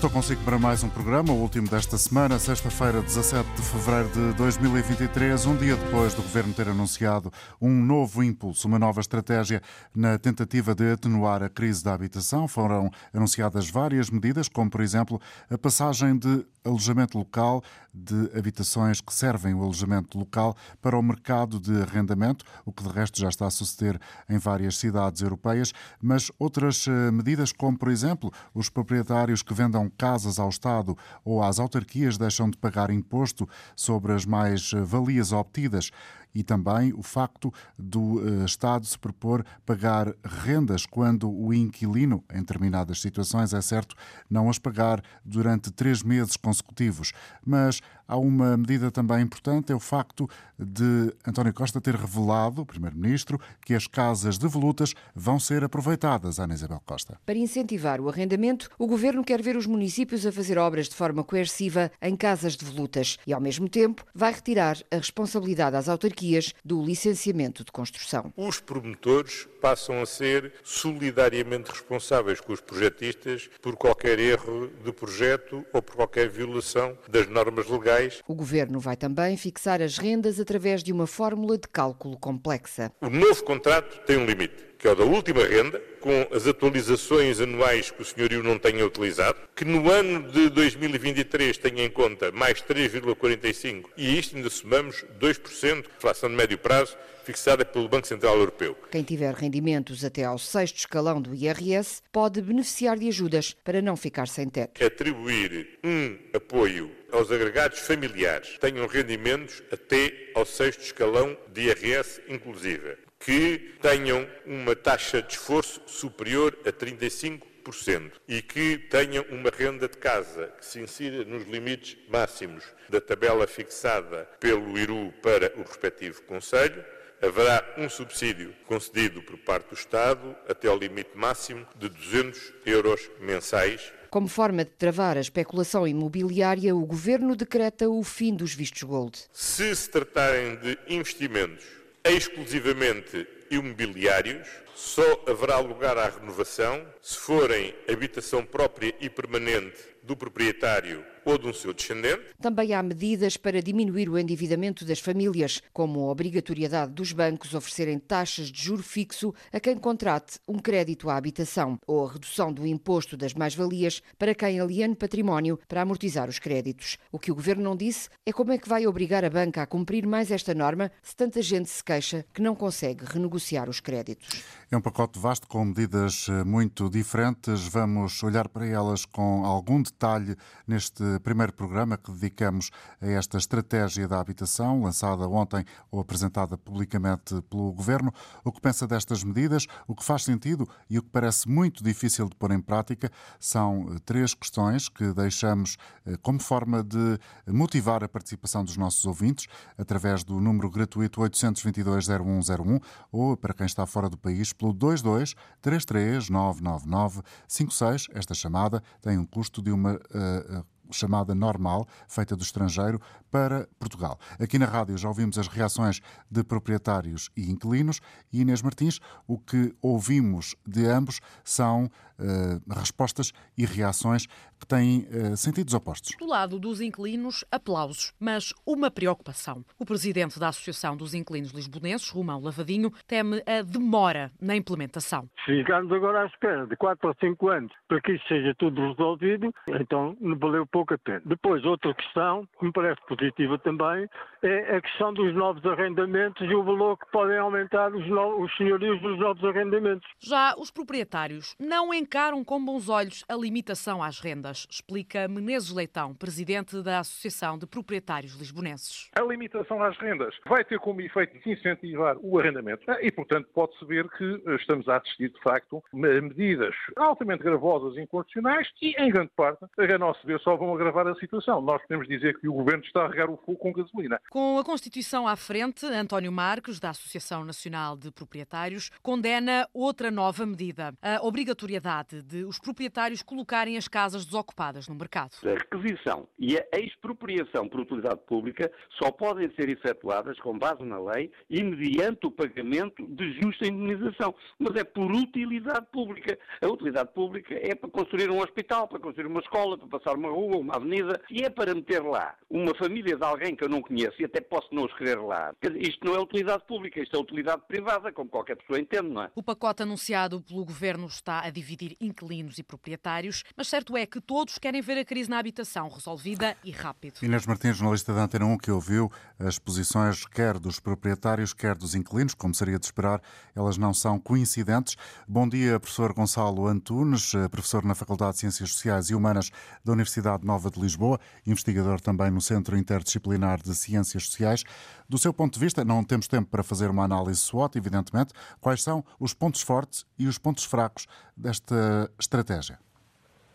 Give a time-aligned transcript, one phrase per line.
[0.00, 4.32] estou consigo para mais um programa, o último desta semana, sexta-feira, 17 de fevereiro de
[4.32, 7.30] 2023, um dia depois do Governo ter anunciado
[7.60, 9.60] um novo impulso, uma nova estratégia
[9.94, 12.48] na tentativa de atenuar a crise da habitação.
[12.48, 15.20] Foram anunciadas várias medidas, como, por exemplo,
[15.50, 17.62] a passagem de alojamento local
[17.92, 22.88] de habitações que servem o alojamento local para o mercado de arrendamento, o que de
[22.88, 27.90] resto já está a suceder em várias cidades europeias, mas outras eh, medidas, como, por
[27.90, 33.48] exemplo, os proprietários que vendam casas ao Estado ou às autarquias deixam de pagar imposto
[33.74, 35.90] sobre as mais-valias obtidas
[36.34, 42.40] e também o facto do eh, Estado se propor pagar rendas quando o inquilino, em
[42.40, 43.94] determinadas situações, é certo,
[44.28, 47.12] não as pagar durante três meses consecutivos.
[47.44, 50.28] Mas há uma medida também importante, é o facto
[50.58, 56.40] de António Costa ter revelado, o Primeiro-Ministro, que as casas de volutas vão ser aproveitadas,
[56.40, 57.20] Ana Isabel Costa.
[57.24, 61.22] Para incentivar o arrendamento, o Governo quer ver os municípios a fazer obras de forma
[61.22, 66.52] coerciva em casas de volutas e, ao mesmo tempo, vai retirar a responsabilidade às autarquias
[66.64, 68.32] do licenciamento de construção.
[68.36, 75.64] Os promotores passam a ser solidariamente responsáveis com os projetistas por qualquer erro de projeto
[75.72, 78.22] ou por qualquer violação das normas legais.
[78.26, 82.92] O Governo vai também fixar as rendas através de uma fórmula de cálculo complexa.
[83.00, 87.38] O novo contrato tem um limite que é o da última renda, com as atualizações
[87.38, 92.32] anuais que o senhorio não tenha utilizado, que no ano de 2023 tenha em conta
[92.32, 98.38] mais 3,45% e isto ainda somamos 2%, inflação de médio prazo, fixada pelo Banco Central
[98.38, 98.74] Europeu.
[98.90, 103.98] Quem tiver rendimentos até ao sexto escalão do IRS pode beneficiar de ajudas para não
[103.98, 104.82] ficar sem teto.
[104.82, 112.22] Atribuir um apoio aos agregados familiares que tenham rendimentos até ao sexto escalão de IRS
[112.28, 119.86] inclusive que tenham uma taxa de esforço superior a 35% e que tenham uma renda
[119.86, 125.62] de casa que se insira nos limites máximos da tabela fixada pelo IRU para o
[125.62, 126.82] respectivo Conselho,
[127.22, 133.10] haverá um subsídio concedido por parte do Estado até ao limite máximo de 200 euros
[133.20, 138.82] mensais como forma de travar a especulação imobiliária, o governo decreta o fim dos vistos
[138.82, 139.16] gold.
[139.32, 141.64] Se se tratarem de investimentos
[142.04, 151.04] exclusivamente imobiliários, só haverá lugar à renovação se forem habitação própria e permanente do proprietário
[151.24, 152.22] ou de um seu descendente.
[152.40, 157.98] Também há medidas para diminuir o endividamento das famílias, como a obrigatoriedade dos bancos oferecerem
[157.98, 162.66] taxas de juro fixo a quem contrate um crédito à habitação, ou a redução do
[162.66, 166.96] imposto das mais-valias para quem aliene património para amortizar os créditos.
[167.12, 169.66] O que o governo não disse é como é que vai obrigar a banca a
[169.66, 174.42] cumprir mais esta norma se tanta gente se queixa que não consegue renegociar os créditos.
[174.70, 177.66] É um pacote vasto com medidas eh, muito diferentes.
[177.66, 180.36] Vamos olhar para elas com algum detalhe
[180.66, 182.70] neste primeiro programa que dedicamos
[183.00, 188.12] a esta estratégia da habitação, lançada ontem ou apresentada publicamente pelo Governo.
[188.44, 192.28] O que pensa destas medidas, o que faz sentido e o que parece muito difícil
[192.28, 195.76] de pôr em prática são eh, três questões que deixamos
[196.06, 199.46] eh, como forma de motivar a participação dos nossos ouvintes
[199.78, 202.82] através do número gratuito 822-0101
[203.12, 208.08] ou, para quem está fora do país, pelo 22 33 999 56.
[208.12, 214.18] Esta chamada tem um custo de uma uh, chamada normal, feita do estrangeiro, para Portugal.
[214.38, 218.00] Aqui na rádio já ouvimos as reações de proprietários e inquilinos
[218.32, 224.26] e Inês Martins, o que ouvimos de ambos são uh, respostas e reações
[224.60, 226.14] que têm uh, sentidos opostos.
[226.18, 229.64] Do lado dos inquilinos, aplausos, mas uma preocupação.
[229.78, 235.28] O presidente da Associação dos Inquilinos Lisbonenses, Romão Lavadinho, teme a demora na implementação.
[235.46, 239.52] Ficamos agora à espera de 4 ou 5 anos para que isso seja tudo resolvido,
[239.68, 241.22] então não valeu pouco a pena.
[241.24, 244.08] Depois, outra questão que me parece positiva também
[244.42, 248.42] é a questão dos novos arrendamentos e o valor que podem aumentar os, no...
[248.42, 250.08] os senhorios dos novos arrendamentos.
[250.20, 256.14] Já os proprietários não encaram com bons olhos a limitação às rendas, explica Menezes Leitão,
[256.14, 259.08] presidente da Associação de Proprietários Lisbonenses.
[259.16, 264.08] A limitação às rendas vai ter como efeito incentivar o arrendamento e, portanto, pode-se ver
[264.10, 269.30] que estamos a assistir, de facto, a medidas altamente gravosas e inconstitucionais e, em grande
[269.36, 271.60] parte, a nosso ver, só vão agravar a situação.
[271.60, 274.20] Nós podemos dizer que o Governo está a regar o fogo com gasolina.
[274.30, 280.46] Com a Constituição à frente, António Marques, da Associação Nacional de Proprietários, condena outra nova
[280.46, 285.32] medida, a obrigatoriedade de os proprietários colocarem as casas desocupadas no mercado.
[285.44, 288.70] A requisição e a expropriação por utilidade pública
[289.00, 294.34] só podem ser efetuadas com base na lei e mediante o pagamento de justa indemnização.
[294.58, 296.38] Mas é por utilidade pública.
[296.62, 300.30] A utilidade pública é para construir um hospital, para construir uma escola, para passar uma
[300.30, 301.20] rua, uma avenida.
[301.28, 304.40] Se é para meter lá uma família de alguém que eu não conheço e até
[304.40, 308.56] posso não escrever lá, isto não é utilidade pública, isto é utilidade privada, como qualquer
[308.56, 309.30] pessoa entende, não é?
[309.34, 314.20] O pacote anunciado pelo governo está a dividir inquilinos e proprietários, mas certo é que
[314.30, 317.14] todos querem ver a crise na habitação resolvida e rápido.
[317.20, 321.96] Inês Martins, jornalista da Antena 1, que ouviu as posições quer dos proprietários, quer dos
[321.96, 323.20] inquilinos, como seria de esperar,
[323.56, 324.94] elas não são coincidentes.
[325.26, 329.50] Bom dia, professor Gonçalo Antunes, professor na Faculdade de Ciências Sociais e Humanas
[329.84, 334.62] da Universidade Nova de Lisboa, investigador também no Centro Interdisciplinar de Ciências Sociais.
[335.08, 338.32] Do seu ponto de vista, não temos tempo para fazer uma análise SWOT, evidentemente.
[338.60, 342.78] Quais são os pontos fortes e os pontos fracos desta estratégia?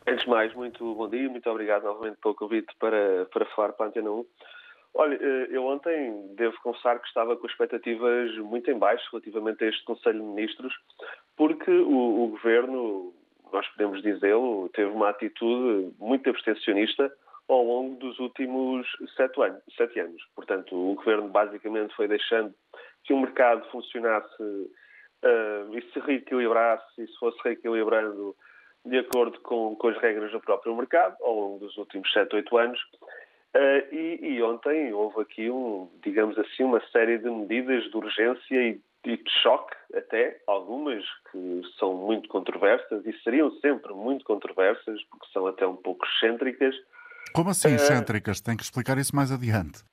[0.08, 3.88] Antes de mais, muito bom dia, muito obrigado novamente pelo convite para, para falar para
[3.88, 4.26] a Antena 1.
[4.94, 9.68] Olha, eh, eu ontem devo confessar que estava com expectativas muito em baixo relativamente a
[9.68, 10.74] este Conselho de Ministros,
[11.36, 13.16] porque o, o Governo,
[13.52, 17.12] nós podemos dizê-lo, teve uma atitude muito abstencionista
[17.50, 18.88] ao longo dos últimos
[19.18, 19.64] sete anos.
[19.76, 20.22] Sete anos.
[20.36, 22.54] Portanto, o Governo basicamente foi deixando
[23.04, 28.36] que o mercado funcionasse uh, e se reequilibrasse e se fosse reequilibrando
[28.86, 32.58] de acordo com, com as regras do próprio mercado ao longo dos últimos sete, oito
[32.58, 32.80] anos.
[33.56, 38.42] Uh, e, e, ontem houve aqui, um, digamos assim, uma série de medidas de urgência
[38.52, 45.02] e, e, de choque, até algumas que são muito controversas e seriam sempre muito controversas,
[45.04, 46.76] porque são até um pouco excêntricas.
[47.34, 48.42] Como assim uh, excêntricas?
[48.42, 49.84] Tem que explicar isso mais adiante.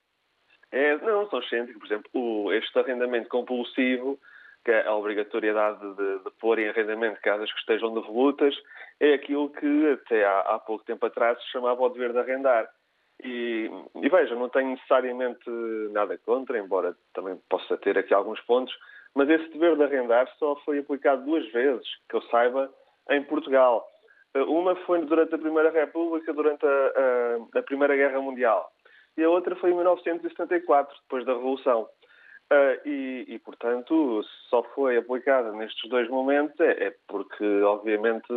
[0.73, 1.79] É, não, são excêntricas.
[1.79, 4.19] Por exemplo, o, este arrendamento compulsivo,
[4.65, 8.55] que é a obrigatoriedade de, de pôr em arrendamento casas que estejam devolutas,
[9.01, 12.69] é aquilo que até há, há pouco tempo atrás se chamava o dever de arrendar
[13.25, 15.49] e, e veja, não tenho necessariamente
[15.93, 18.75] nada contra, embora também possa ter aqui alguns pontos,
[19.15, 22.73] mas esse dever de arrendar só foi aplicado duas vezes, que eu saiba,
[23.11, 23.87] em Portugal.
[24.35, 26.69] Uma foi durante a Primeira República, durante a,
[27.55, 28.69] a, a Primeira Guerra Mundial.
[29.17, 31.87] E a outra foi em 1974, depois da Revolução.
[32.53, 38.31] Uh, e, e, portanto, só foi aplicada nestes dois momentos é, é porque, obviamente,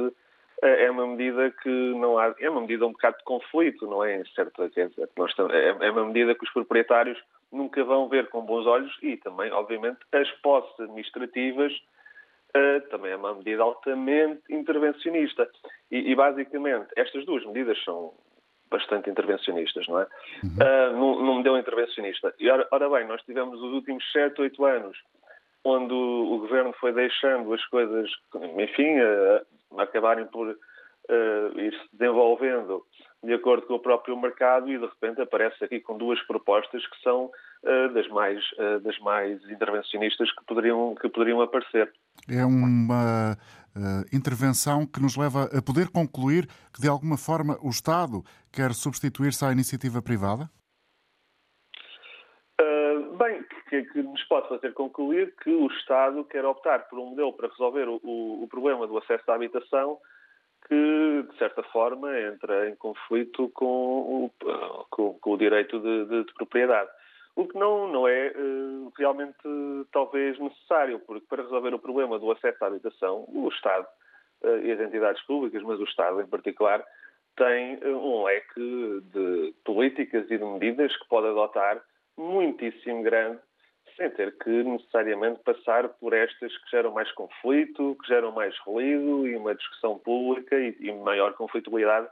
[0.61, 4.05] é, é uma medida que não há, é uma medida um bocado de conflito, não
[4.05, 4.23] é?
[4.33, 7.21] Certo, quer dizer, nós, é, é uma medida que os proprietários
[7.51, 11.73] nunca vão ver com bons olhos e também, obviamente, as posses administrativas
[12.55, 15.49] uh, também é uma medida altamente intervencionista.
[15.91, 18.13] E, e, basicamente, estas duas medidas são
[18.69, 20.07] bastante intervencionistas, não é?
[20.43, 20.49] Uhum.
[20.59, 22.33] Uh, num, num modelo intervencionista.
[22.39, 24.97] E ora, ora, bem, nós tivemos os últimos 7, 8 anos
[25.65, 28.09] onde o, o governo foi deixando as coisas,
[28.59, 32.85] enfim, uh, acabarem por uh, ir se desenvolvendo
[33.23, 37.01] de acordo com o próprio mercado e de repente aparece aqui com duas propostas que
[37.01, 37.25] são
[37.63, 41.91] uh, das mais uh, das mais intervencionistas que poderiam que poderiam aparecer.
[42.29, 43.35] É uma
[44.13, 49.43] intervenção que nos leva a poder concluir que de alguma forma o Estado quer substituir-se
[49.45, 50.49] à iniciativa privada.
[53.17, 57.33] bem, que, que, nos pode fazer concluir que o Estado quer optar por um modelo
[57.33, 59.97] para resolver o, o, o problema do acesso à habitação
[60.67, 64.31] que, de certa forma, entra em conflito com o,
[64.89, 66.89] com, com o direito de, de, de, propriedade.
[67.35, 69.37] O que não, não é uh, realmente
[69.91, 73.85] talvez necessário, porque para resolver o problema do acesso à habitação, o Estado
[74.43, 76.83] uh, e as entidades públicas, mas o Estado em particular,
[77.35, 81.83] tem uh, um leque de políticas e de medidas que pode adotar
[82.17, 83.39] muitíssimo grande
[83.97, 89.27] sem ter que necessariamente passar por estas que geram mais conflito, que geram mais ruído
[89.27, 92.07] e uma discussão pública e, e maior conflitualidade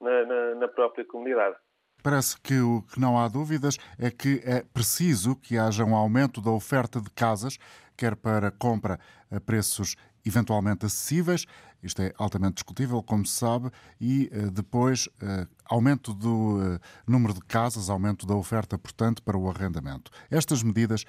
[0.00, 1.56] na, na, na própria comunidade.
[2.02, 6.40] Parece que o que não há dúvidas é que é preciso que haja um aumento
[6.40, 7.58] da oferta de casas,
[7.96, 8.98] quer para compra
[9.30, 11.46] a preços eventualmente acessíveis,
[11.82, 17.32] isto é altamente discutível, como se sabe, e eh, depois eh, aumento do eh, número
[17.32, 20.10] de casas, aumento da oferta, portanto, para o arrendamento.
[20.30, 21.04] Estas medidas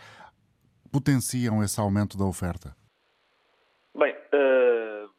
[0.92, 2.76] potenciam esse aumento da oferta?
[3.98, 5.10] Bem, uh,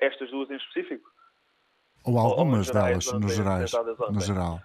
[0.00, 1.17] estas duas em específico?
[2.08, 3.72] Ou algumas ou, delas, no, gerais,
[4.10, 4.60] no geral?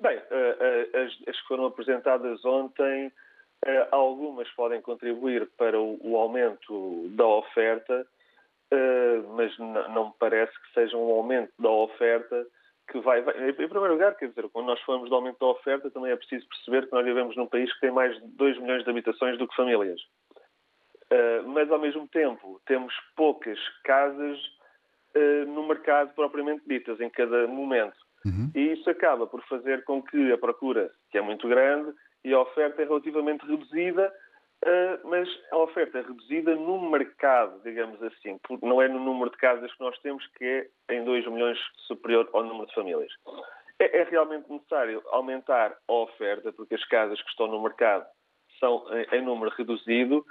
[0.00, 6.16] Bem, uh, as, as, que foram apresentadas ontem, uh, algumas podem contribuir para o, o
[6.18, 8.06] aumento da oferta,
[9.36, 12.46] mas não me parece que seja um aumento da oferta
[12.90, 15.90] que vai, vai, Em primeiro lugar, quer dizer, quando nós falamos de aumento da oferta,
[15.90, 18.82] também é preciso perceber que nós vivemos num país que tem mais de 2 milhões
[18.82, 20.00] de habitações do que famílias.
[21.48, 24.38] Mas, ao mesmo tempo, temos poucas casas
[25.48, 27.96] no mercado propriamente ditas, em cada momento.
[28.24, 28.50] Uhum.
[28.54, 31.92] E isso acaba por fazer com que a procura, que é muito grande,
[32.24, 34.12] e a oferta é relativamente reduzida,
[34.64, 39.36] Uh, mas a oferta é reduzida no mercado, digamos assim, não é no número de
[39.36, 43.12] casas que nós temos, que é em 2 milhões superior ao número de famílias.
[43.80, 48.06] É, é, realmente necessário aumentar a oferta, porque as casas que estão no mercado
[48.60, 50.24] são em, número reduzido.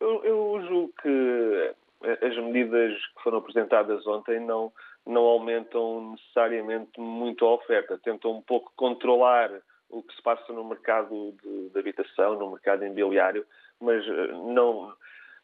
[0.00, 4.72] Eu, eu julgo que as medidas que foram apresentadas ontem não,
[5.06, 9.50] não aumentam necessariamente muito a oferta, tentam um pouco controlar
[9.88, 13.46] o que se passa no mercado de, de habitação, no mercado imobiliário,
[13.80, 14.92] mas eh, não.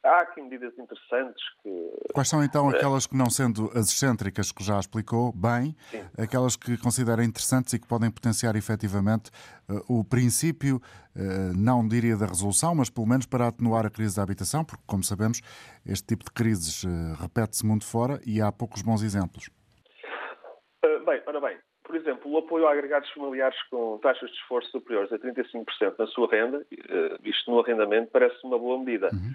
[0.04, 2.12] Há aqui medidas interessantes que.
[2.12, 6.04] Quais são então eh, aquelas que, não sendo as excêntricas que já explicou bem, Sim.
[6.18, 9.30] aquelas que considera interessantes e que podem potenciar efetivamente
[9.68, 14.16] uh, o princípio, uh, não diria da resolução, mas pelo menos para atenuar a crise
[14.16, 15.40] da habitação, porque, como sabemos,
[15.86, 19.50] este tipo de crises uh, repete-se mundo fora e há poucos bons exemplos.
[21.06, 21.58] bem, ora bem,
[21.92, 26.06] por exemplo, o apoio a agregados familiares com taxas de esforço superiores a 35% na
[26.06, 29.10] sua renda, eh, isto no arrendamento, parece uma boa medida.
[29.12, 29.32] Uhum.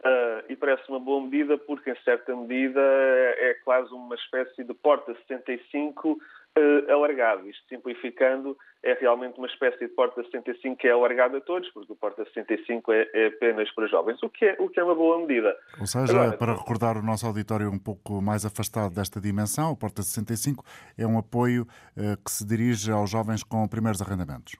[0.00, 4.64] Uh, e parece uma boa medida porque, em certa medida, é, é quase uma espécie
[4.64, 7.46] de porta 65 uh, alargado.
[7.48, 11.92] Isto simplificando, é realmente uma espécie de porta 75 que é alargado a todos, porque
[11.92, 14.94] o porta 75 é, é apenas para jovens, o que é, o que é uma
[14.94, 15.54] boa medida.
[15.78, 19.76] Ou seja, Agora, para recordar o nosso auditório um pouco mais afastado desta dimensão, o
[19.76, 20.64] porta 65
[20.98, 24.56] é um apoio uh, que se dirige aos jovens com primeiros arrendamentos.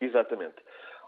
[0.00, 0.56] Exatamente.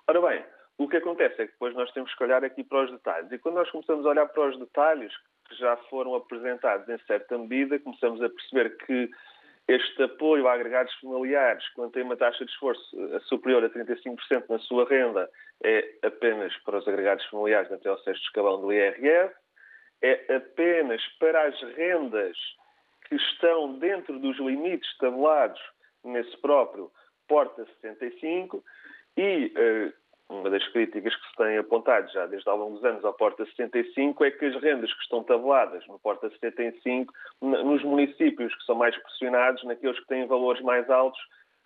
[0.09, 0.45] Ora bem,
[0.83, 3.31] o que acontece é que depois nós temos que olhar aqui para os detalhes.
[3.31, 5.13] E quando nós começamos a olhar para os detalhes
[5.49, 9.11] que já foram apresentados em certa medida, começamos a perceber que
[9.69, 12.83] este apoio a agregados familiares, quando tem uma taxa de esforço
[13.15, 15.31] eh, superior a 35% na sua renda,
[15.63, 19.33] é apenas para os agregados familiares até ao sexto escalão do IRS,
[20.03, 22.37] é apenas para as rendas
[23.09, 25.61] que estão dentro dos limites tabulados
[26.05, 26.91] nesse próprio
[27.29, 28.65] Porta 65
[29.17, 29.53] e,
[30.33, 34.25] uma das críticas que se tem apontado já desde há longos anos ao Porta 75
[34.25, 38.97] é que as rendas que estão tabuladas no Porta 75, nos municípios que são mais
[38.97, 41.21] pressionados, naqueles que têm valores mais altos,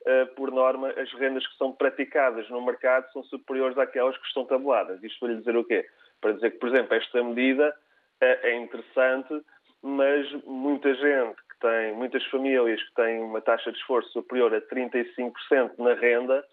[0.06, 4.44] eh, por norma, as rendas que são praticadas no mercado são superiores àquelas que estão
[4.44, 5.02] tabuladas.
[5.02, 5.86] Isto para lhe dizer o quê?
[6.20, 7.74] Para dizer que, por exemplo, esta medida
[8.20, 9.42] eh, é interessante,
[9.82, 14.60] mas muita gente que tem, muitas famílias que têm uma taxa de esforço superior a
[14.60, 16.44] 35% na renda,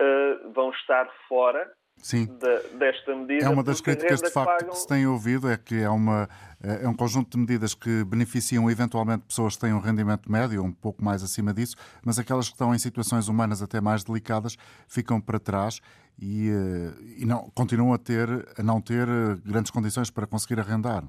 [0.00, 1.70] uh, vão estar fora
[2.02, 3.44] de, desta medida.
[3.44, 4.70] É uma das críticas de facto que, pagam...
[4.70, 6.28] que, se tem ouvido, é que é, uma,
[6.62, 10.62] eh, é um conjunto de medidas que beneficiam eventualmente pessoas que têm um rendimento médio,
[10.62, 14.56] um pouco mais acima disso, mas aquelas que estão em situações humanas até mais delicadas
[14.86, 15.80] ficam para trás
[16.18, 19.06] e, eh, e não, continuam a, ter, a não ter
[19.44, 21.04] grandes condições para conseguir arrendar.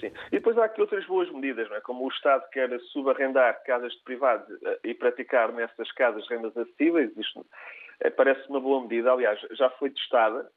[0.00, 0.26] Sim, sim, sim.
[0.28, 1.80] E depois há aqui outras boas medidas, não é?
[1.80, 7.16] Como o Estado quer subarrendar casas de privados eh, e praticar nessas casas rendas acessíveis,
[7.16, 7.46] isto
[8.00, 9.12] é, parece uma boa medida.
[9.12, 10.50] Aliás, já foi testada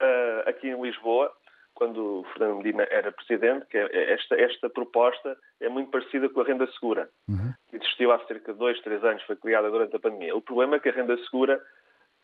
[0.00, 1.32] uh, aqui em Lisboa,
[1.74, 6.28] quando o Fernando Medina era presidente, que é, é esta, esta proposta é muito parecida
[6.28, 7.52] com a renda segura, uhum.
[7.70, 10.36] que existiu há cerca de dois, três anos, foi criada durante a pandemia.
[10.36, 11.62] O problema é que a renda segura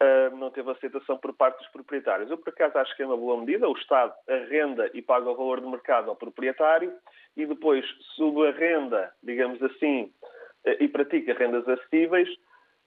[0.03, 2.31] uh, não teve aceitação por parte dos proprietários.
[2.31, 3.69] Eu, por acaso, acho que é uma boa medida.
[3.69, 6.93] O Estado arrenda e paga o valor do mercado ao proprietário
[7.37, 7.85] e depois
[8.17, 10.13] subarrenda, digamos assim,
[10.67, 12.29] uh, e pratica rendas acessíveis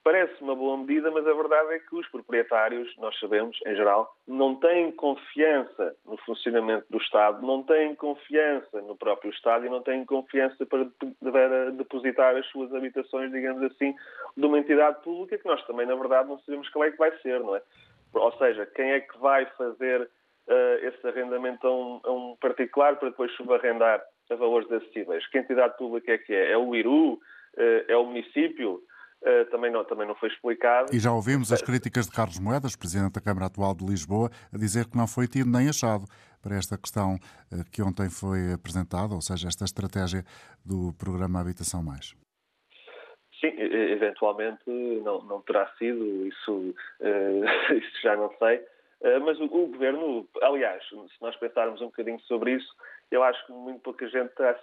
[0.04, 4.12] Parece uma boa medida, mas a verdade é que os proprietários, nós sabemos, em geral,
[4.26, 9.80] não têm confiança no funcionamento do Estado, não têm confiança no próprio Estado e não
[9.80, 13.94] têm confiança para depositar as suas habitações, digamos assim,
[14.36, 17.16] de uma entidade pública que nós também, na verdade, não sabemos qual é que vai
[17.18, 17.62] ser, não é?
[18.12, 22.96] Ou seja, quem é que vai fazer uh, esse arrendamento a um, a um, particular
[22.96, 25.24] para depois subarrendar a valores acessíveis?
[25.28, 26.50] Que entidade pública é que é?
[26.50, 27.12] É o IRU?
[27.12, 27.20] Uh,
[27.86, 28.82] é o município?
[29.22, 30.92] Uh, também, não, também não foi explicado.
[30.92, 34.58] E já ouvimos as críticas de Carlos Moedas, Presidente da Câmara Atual de Lisboa, a
[34.58, 36.04] dizer que não foi tido nem achado
[36.42, 40.24] para esta questão uh, que ontem foi apresentada, ou seja, esta estratégia
[40.64, 42.16] do programa Habitação Mais.
[43.40, 44.62] Sim, eventualmente
[45.04, 48.60] não, não terá sido, isso, uh, isso já não sei,
[49.24, 52.72] mas o, o, Governo, aliás, se nós pensarmos um bocadinho sobre isso,
[53.10, 54.54] eu acho que muito pouca gente terá,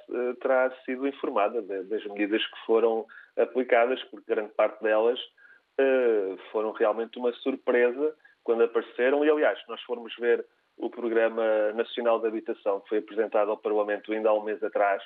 [0.42, 3.06] terá sido informada das medidas que foram
[3.38, 9.24] aplicadas, porque grande parte delas uh, foram realmente uma surpresa quando apareceram.
[9.24, 10.46] E, aliás, se nós formos ver
[10.78, 15.04] o Programa Nacional de Habitação, que foi apresentado ao Parlamento ainda há um mês atrás,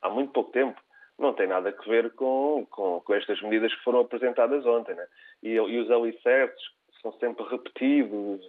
[0.00, 0.80] há muito pouco tempo,
[1.18, 4.94] não tem nada a ver com, com, com estas medidas que foram apresentadas ontem.
[4.94, 5.06] Né?
[5.42, 8.44] E, e os alicerces são sempre repetidos,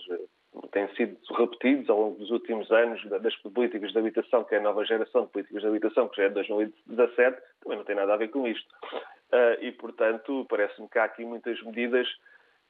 [0.72, 4.62] têm sido repetidos ao longo dos últimos anos das políticas de habitação, que é a
[4.62, 8.14] nova geração de políticas de habitação, que já é de 2017, também não tem nada
[8.14, 8.68] a ver com isto.
[9.32, 12.08] Uh, e, portanto, parece-me que há aqui muitas medidas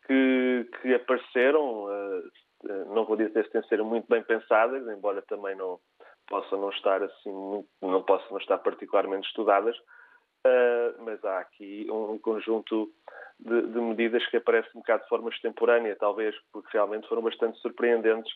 [0.06, 5.56] que, que apareceram, uh, não vou dizer se têm ser muito bem pensadas, embora também
[5.56, 5.80] não
[6.28, 12.20] possam não estar assim, não possam estar particularmente estudadas, uh, mas há aqui um, um
[12.20, 12.92] conjunto
[13.40, 17.60] de, de, medidas que aparecem um bocado de forma extemporânea, talvez porque realmente foram bastante
[17.60, 18.32] surpreendentes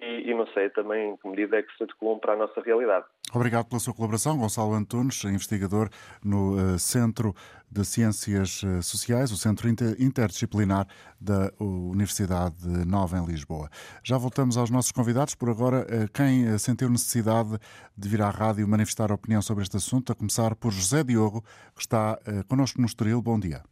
[0.00, 2.60] e, e, não sei também em que medida é que se adequam para a nossa
[2.60, 3.06] realidade.
[3.34, 5.88] Obrigado pela sua colaboração, Gonçalo Antunes, investigador
[6.22, 7.34] no uh, Centro
[7.70, 10.86] de Ciências uh, Sociais, o Centro Inter Interdisciplinar
[11.18, 13.70] da Universidade Nova em Lisboa.
[14.04, 15.34] Já voltamos aos nossos convidados.
[15.34, 17.58] Por agora, uh, quem sentiu necessidade
[17.96, 21.42] de vir à rádio manifestar opinião sobre este assunto, a começar por José Diogo,
[21.74, 23.22] que está connosco no Estoril.
[23.22, 23.62] Bom dia.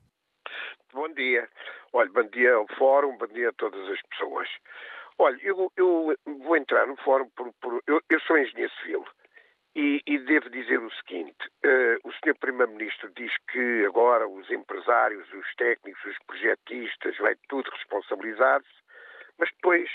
[1.14, 1.48] Dia.
[1.92, 4.48] Olha, bom dia ao Fórum, bom dia a todas as pessoas.
[5.18, 7.52] Olha, eu, eu vou entrar no fórum por.
[7.60, 9.06] por eu, eu, sou engenheiro civil
[9.76, 12.34] e, e devo dizer o seguinte: uh, o Sr.
[12.40, 18.68] Primeiro-Ministro diz que agora os empresários, os técnicos, os projetistas, vai tudo responsabilizar-se,
[19.38, 19.88] mas depois,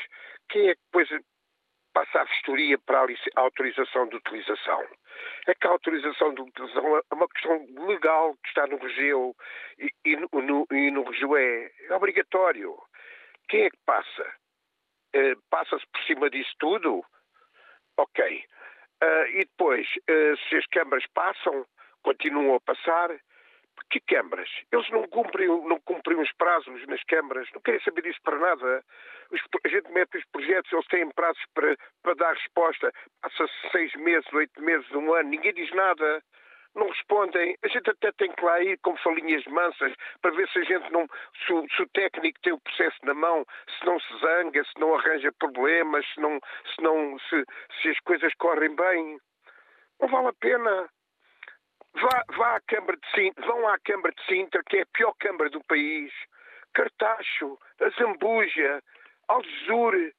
[0.49, 1.09] quem é que depois
[1.93, 4.85] passa a vistoria para a, autorização de utilização?
[5.47, 9.35] É que a autorização de utilização é uma questão legal que está no regeu
[9.77, 12.77] e, e no, e no regeu é, é obrigatório.
[13.47, 14.39] Quem é que passa?
[15.13, 17.03] Eh, passa-se por cima disso tudo?
[17.97, 18.43] Ok.
[19.01, 21.65] Uh, e depois, uh, se as câmaras passam,
[22.03, 23.09] continuam a passar,
[23.89, 24.49] que câmaras?
[24.71, 25.79] Eles não cumprem, não
[26.21, 28.83] os prazos nas câmaras, não querem saber disso para nada.
[29.31, 32.91] Os, a gente mete os projetos, eles têm prazos para, para dar resposta.
[33.21, 36.21] Passa-se seis meses, oito meses, um ano, ninguém diz nada
[36.75, 37.57] não respondem.
[37.63, 40.91] A gente até tem que lá ir com falinhas mansas para ver se a gente
[40.91, 41.07] não.
[41.45, 43.45] Se o, se o, técnico tem o processo na mão,
[43.77, 46.39] se não se zanga, se não arranja problemas, se, não,
[46.73, 47.45] se, não, se,
[47.81, 49.19] se as coisas correm bem.
[49.99, 50.89] Não vale a pena.
[51.93, 55.13] Vá, vá à Câmara de Sintra, vão à Câmara de Sintra, que é a pior
[55.19, 56.11] Câmara do país.
[56.73, 58.81] Cartacho, a Zambuja,
[59.27, 60.11] Algesur.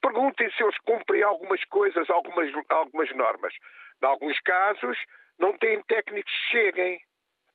[0.00, 3.54] Perguntem se eles cumprem algumas coisas, algumas, algumas normas.
[4.02, 4.96] Em alguns casos,
[5.38, 7.00] não têm técnicos que cheguem.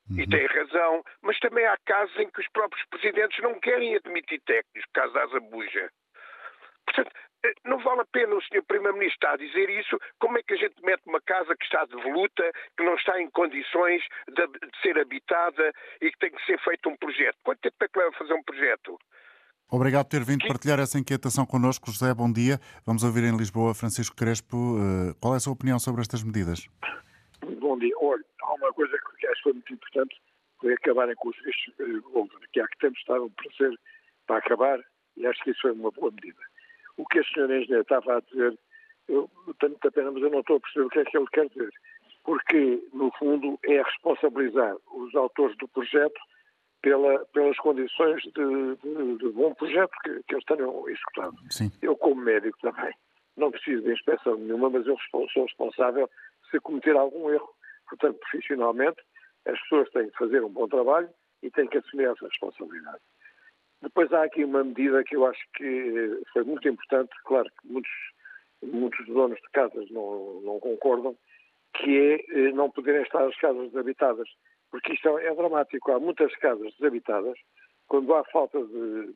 [0.09, 0.19] Uhum.
[0.19, 4.41] E têm razão, mas também há casos em que os próprios presidentes não querem admitir
[4.41, 5.89] técnicos, caso da Zambuja.
[6.85, 7.11] Portanto,
[7.65, 8.63] não vale a pena o Sr.
[8.67, 9.97] Primeiro-Ministro estar a dizer isso.
[10.19, 13.29] Como é que a gente mete uma casa que está devoluta, que não está em
[13.29, 17.37] condições de, de, ser habitada e que tem que ser feito um projeto?
[17.43, 18.97] Quanto tempo é que leva a fazer um projeto?
[19.71, 22.13] Obrigado por ter vindo partilhar essa inquietação connosco, José.
[22.13, 22.59] Bom dia.
[22.85, 24.77] Vamos ouvir em Lisboa Francisco Crespo.
[24.77, 26.69] Eh, qual é a sua opinião sobre estas medidas?
[27.59, 27.93] bom dia.
[27.99, 30.21] Olha, há uma coisa que acho que foi muito importante,
[30.59, 33.79] foi acabarem com os vistos uh, que há que tempos estavam para ser,
[34.27, 34.79] para acabar,
[35.17, 36.39] e acho que isso foi uma boa medida.
[36.97, 38.57] O que a senhora engenheira estava a dizer,
[39.07, 39.29] eu
[39.59, 41.49] tenho muita pena, mas eu não estou a perceber o que é que ele quer
[41.49, 41.69] dizer.
[42.23, 46.19] Porque, no fundo, é responsabilizar os autores do projeto
[46.81, 51.35] pela, pelas condições de, de, de bom projeto que, que, eles tenham executado.
[51.49, 51.71] Sim.
[51.81, 52.93] Eu, como médico também,
[53.35, 56.09] não preciso de inspeção nenhuma, mas eu sou responsável
[56.49, 57.49] se cometer algum erro.
[57.89, 59.01] Portanto, profissionalmente,
[59.45, 61.09] as pessoas têm que fazer um bom trabalho
[61.41, 63.01] e têm que assumir essa responsabilidade.
[63.83, 67.91] Depois há aqui uma medida que eu acho que foi muito importante, claro que muitos,
[68.63, 71.15] muitos donos de casas não, não concordam,
[71.75, 74.27] que é eh, não poderem estar as casas desabitadas,
[74.71, 75.91] porque isto é, é dramático.
[75.91, 77.37] Há muitas casas desabitadas,
[77.87, 79.13] quando há falta de,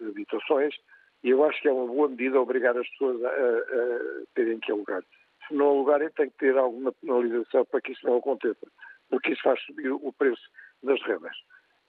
[0.00, 0.74] de habitações,
[1.22, 4.72] e eu acho que é uma boa medida obrigar as pessoas a, a terem que
[4.72, 5.02] alugar
[5.52, 8.66] se não alugarem, tem que ter alguma penalização para que isso não aconteça,
[9.10, 10.42] porque isso faz subir o preço
[10.82, 11.36] das rendas.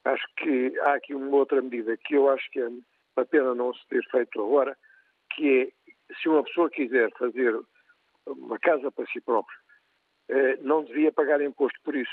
[0.06, 3.74] Acho que há aqui uma outra medida que eu acho que é uma pena não
[3.74, 4.78] se ter feito agora,
[5.34, 5.72] que
[6.10, 7.58] é, se uma pessoa quiser fazer
[8.26, 9.58] uma casa para si próprio,
[10.30, 12.12] eh, não devia pagar imposto por isso.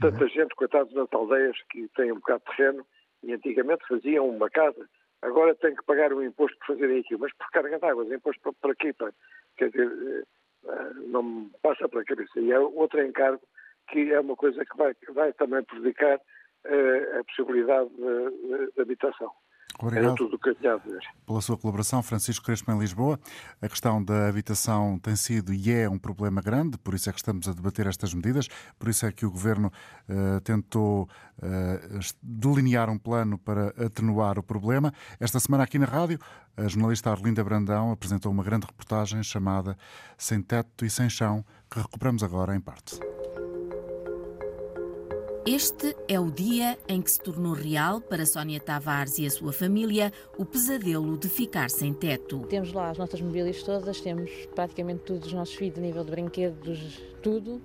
[0.00, 0.28] Tanta uhum.
[0.28, 2.86] gente, coitados nas aldeias, que têm um bocado de terreno,
[3.22, 4.88] e antigamente faziam uma casa,
[5.22, 7.20] agora têm que pagar um imposto por fazerem aquilo.
[7.20, 8.92] Mas por carga de águas, imposto para, quê?
[8.92, 9.12] Para,
[9.56, 10.24] quer dizer, eh,
[10.68, 12.40] eh, não me passa pela cabeça.
[12.40, 13.40] E é outro encargo
[13.88, 16.20] que é uma coisa que vai, vai também prejudicar
[16.66, 19.30] a possibilidade de, de habitação.
[19.80, 21.00] Obrigado Era tudo o que eu tinha a dizer.
[21.26, 23.18] pela sua colaboração, Francisco Crespo em Lisboa.
[23.60, 27.18] A questão da habitação tem sido e é um problema grande, por isso é que
[27.18, 28.48] estamos a debater estas medidas,
[28.78, 29.72] por isso é que o Governo
[30.08, 34.92] uh, tentou uh, delinear um plano para atenuar o problema.
[35.18, 36.18] Esta semana aqui na rádio,
[36.56, 39.76] a jornalista Arlinda Brandão apresentou uma grande reportagem chamada
[40.16, 43.00] Sem Teto e Sem Chão, que recuperamos agora em parte.
[45.46, 49.52] Este é o dia em que se tornou real para Sónia Tavares e a sua
[49.52, 52.40] família o pesadelo de ficar sem teto.
[52.48, 56.10] Temos lá as nossas mobílias todas, temos praticamente todos os nossos filhos a nível de
[56.10, 57.60] brinquedos, tudo.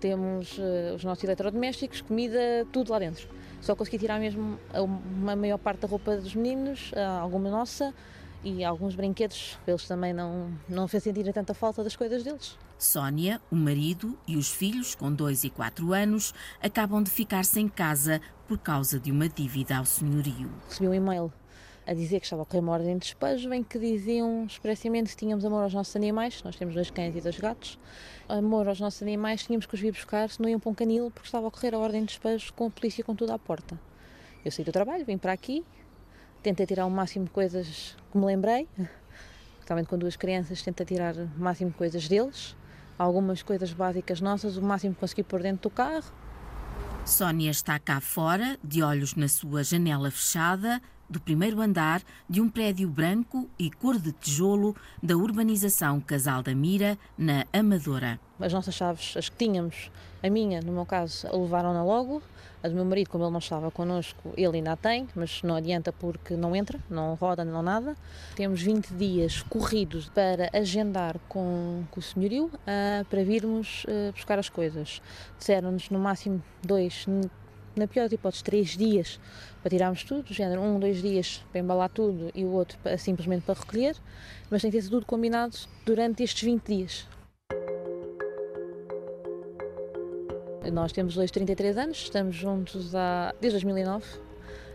[0.00, 3.26] Temos uh, os nossos eletrodomésticos, comida, tudo lá dentro.
[3.58, 7.94] Só consegui tirar mesmo uma maior parte da roupa dos meninos, alguma nossa,
[8.44, 12.58] e alguns brinquedos, eles também não, não fez sentir tanta falta das coisas deles.
[12.78, 17.66] Sónia, o marido e os filhos, com 2 e 4 anos, acabam de ficar sem
[17.68, 20.50] casa por causa de uma dívida ao senhorio.
[20.68, 21.32] Recebi um e-mail
[21.86, 25.16] a dizer que estava a correr uma ordem de despejo, em que diziam expressamente que
[25.16, 27.78] tínhamos amor aos nossos animais, nós temos dois cães e dois gatos,
[28.28, 31.10] amor aos nossos animais, tínhamos que os vir buscar, se não iam para um canil,
[31.10, 33.78] porque estava a correr a ordem de despejo com a polícia com tudo à porta.
[34.44, 35.64] Eu saí do trabalho, vim para aqui,
[36.44, 38.68] tentei tirar o máximo de coisas que me lembrei,
[39.54, 42.54] especialmente com duas crianças, tentei tirar o máximo de coisas deles,
[42.98, 46.04] algumas coisas básicas nossas, o máximo que consegui pôr dentro do carro.
[47.06, 52.48] Sónia está cá fora, de olhos na sua janela fechada, do primeiro andar de um
[52.48, 58.20] prédio branco e cor de tijolo da urbanização Casal da Mira, na Amadora.
[58.38, 59.90] As nossas chaves, as que tínhamos,
[60.24, 62.22] a minha, no meu caso, levaram-na logo.
[62.62, 65.54] A do meu marido, como ele não estava connosco, ele ainda a tem, mas não
[65.54, 67.94] adianta porque não entra, não roda, não nada.
[68.34, 74.38] Temos 20 dias corridos para agendar com, com o senhorio uh, para virmos uh, buscar
[74.38, 75.02] as coisas.
[75.36, 77.04] Disseram-nos no máximo dois,
[77.76, 79.20] na pior das hipóteses, três dias
[79.60, 83.42] para tirarmos tudo, género um, dois dias para embalar tudo e o outro para, simplesmente
[83.42, 83.94] para recolher,
[84.50, 87.13] mas tem que ter tudo combinado durante estes 20 dias.
[90.72, 94.04] Nós temos dois 33 anos, estamos juntos há, desde 2009.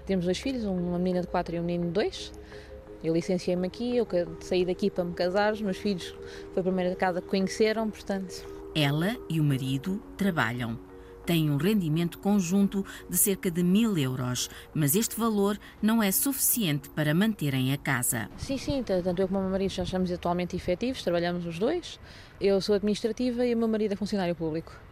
[0.05, 2.33] Temos dois filhos, uma menina de 4 e um menino de 2.
[3.03, 4.07] Eu licenciei-me aqui, eu
[4.41, 6.15] saí daqui para me casar, os meus filhos
[6.53, 8.45] foi a primeira casa que conheceram, portanto.
[8.75, 10.77] Ela e o marido trabalham.
[11.25, 16.89] Têm um rendimento conjunto de cerca de mil euros, mas este valor não é suficiente
[16.89, 18.29] para manterem a casa.
[18.37, 21.99] Sim, sim, tanto eu como o meu marido já estamos atualmente efetivos, trabalhamos os dois.
[22.41, 24.88] Eu sou administrativa e o meu marido é funcionário público.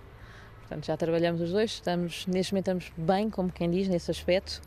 [0.68, 4.62] Portanto, já trabalhamos os dois, estamos, neste momento estamos bem, como quem diz, nesse aspecto.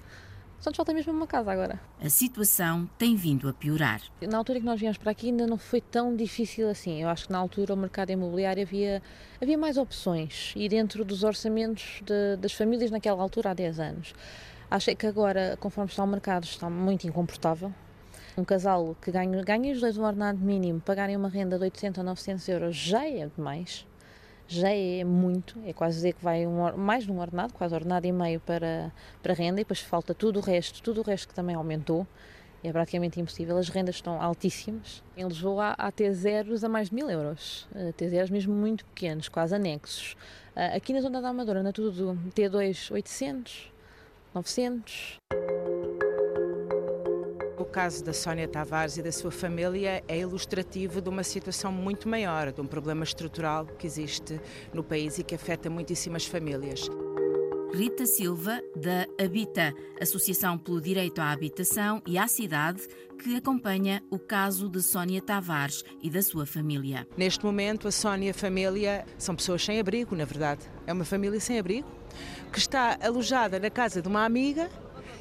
[0.58, 1.78] Só nos falta mesmo uma casa agora.
[2.02, 4.00] A situação tem vindo a piorar.
[4.22, 7.02] Na altura que nós viemos para aqui ainda não foi tão difícil assim.
[7.02, 9.02] Eu acho que na altura o mercado imobiliário havia,
[9.42, 14.14] havia mais opções e dentro dos orçamentos de, das famílias naquela altura há 10 anos.
[14.70, 17.72] Acho que agora, conforme está o mercado, está muito incomportável.
[18.38, 21.98] Um casal que ganha, ganha os dois um ordenado mínimo, pagarem uma renda de 800
[21.98, 23.86] ou 900 euros já é demais
[24.50, 28.04] já é muito, é quase dizer que vai um, mais de um ordenado, quase ordenado
[28.04, 31.34] e meio para, para renda, e depois falta tudo o resto, tudo o resto que
[31.34, 32.06] também aumentou.
[32.62, 35.02] É praticamente impossível, as rendas estão altíssimas.
[35.16, 39.54] Em Lisboa há T0s a mais de mil euros, eh, T0s mesmo muito pequenos, quase
[39.54, 40.14] anexos.
[40.54, 43.72] Eh, aqui na zona da Amadora anda tudo T2 800,
[44.34, 45.20] 900
[47.70, 52.52] caso da Sónia Tavares e da sua família é ilustrativo de uma situação muito maior,
[52.52, 54.40] de um problema estrutural que existe
[54.74, 56.88] no país e que afeta muitíssimas famílias.
[57.72, 62.82] Rita Silva, da Habita, Associação pelo Direito à Habitação e à Cidade,
[63.22, 67.06] que acompanha o caso de Sónia Tavares e da sua família.
[67.16, 70.62] Neste momento, a Sónia e a família são pessoas sem abrigo, na verdade.
[70.88, 71.88] É uma família sem abrigo,
[72.52, 74.68] que está alojada na casa de uma amiga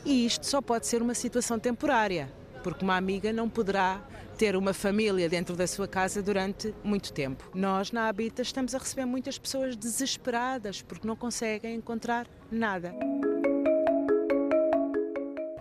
[0.04, 4.02] e isto só pode ser uma situação temporária porque uma amiga não poderá
[4.38, 7.50] ter uma família dentro da sua casa durante muito tempo.
[7.54, 12.94] Nós, na Habita, estamos a receber muitas pessoas desesperadas porque não conseguem encontrar nada.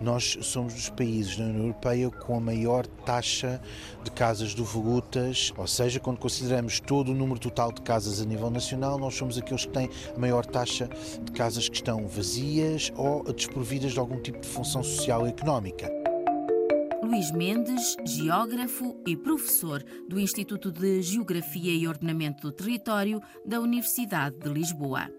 [0.01, 3.61] Nós somos dos países da União Europeia com a maior taxa
[4.01, 8.49] de casas devolutas, ou seja, quando consideramos todo o número total de casas a nível
[8.49, 10.89] nacional, nós somos aqueles que têm a maior taxa
[11.21, 15.98] de casas que estão vazias ou desprovidas de algum tipo de função social e económica.
[17.09, 24.37] Luís Mendes, geógrafo e professor do Instituto de Geografia e Ordenamento do Território da Universidade
[24.37, 25.09] de Lisboa.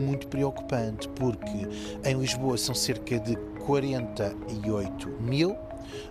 [0.00, 1.68] Muito preocupante porque
[2.08, 5.54] em Lisboa são cerca de 48 mil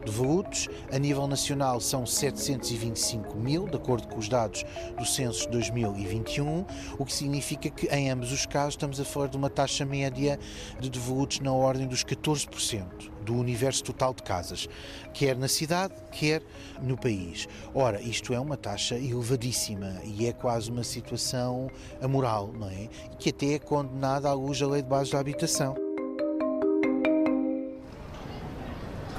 [0.06, 0.70] devolutos.
[0.92, 4.64] A nível nacional são 725 mil, de acordo com os dados
[4.96, 6.64] do censo de 2021,
[7.00, 10.40] o que significa que em ambos os casos estamos a falar de uma taxa média
[10.80, 14.68] de devolutos na ordem dos 14% do universo total de casas,
[15.14, 16.44] quer na cidade, quer
[16.82, 17.48] no país.
[17.74, 21.70] Ora, isto é uma taxa elevadíssima e é quase uma situação
[22.02, 22.88] amoral, não é?
[23.18, 25.76] Que até é condenada à luz da lei de base da habitação.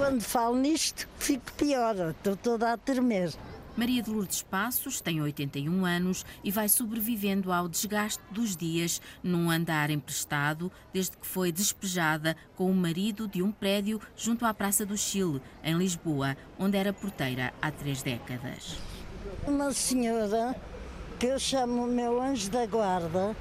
[0.04, 3.32] quando falo nisto, fico pior, estou toda a tremer.
[3.76, 9.50] Maria de Lourdes Passos tem 81 anos e vai sobrevivendo ao desgaste dos dias num
[9.50, 14.86] andar emprestado desde que foi despejada com o marido de um prédio junto à Praça
[14.86, 18.76] do Chile, em Lisboa, onde era porteira há três décadas.
[19.44, 20.54] Uma senhora,
[21.18, 23.34] que eu chamo meu anjo da guarda,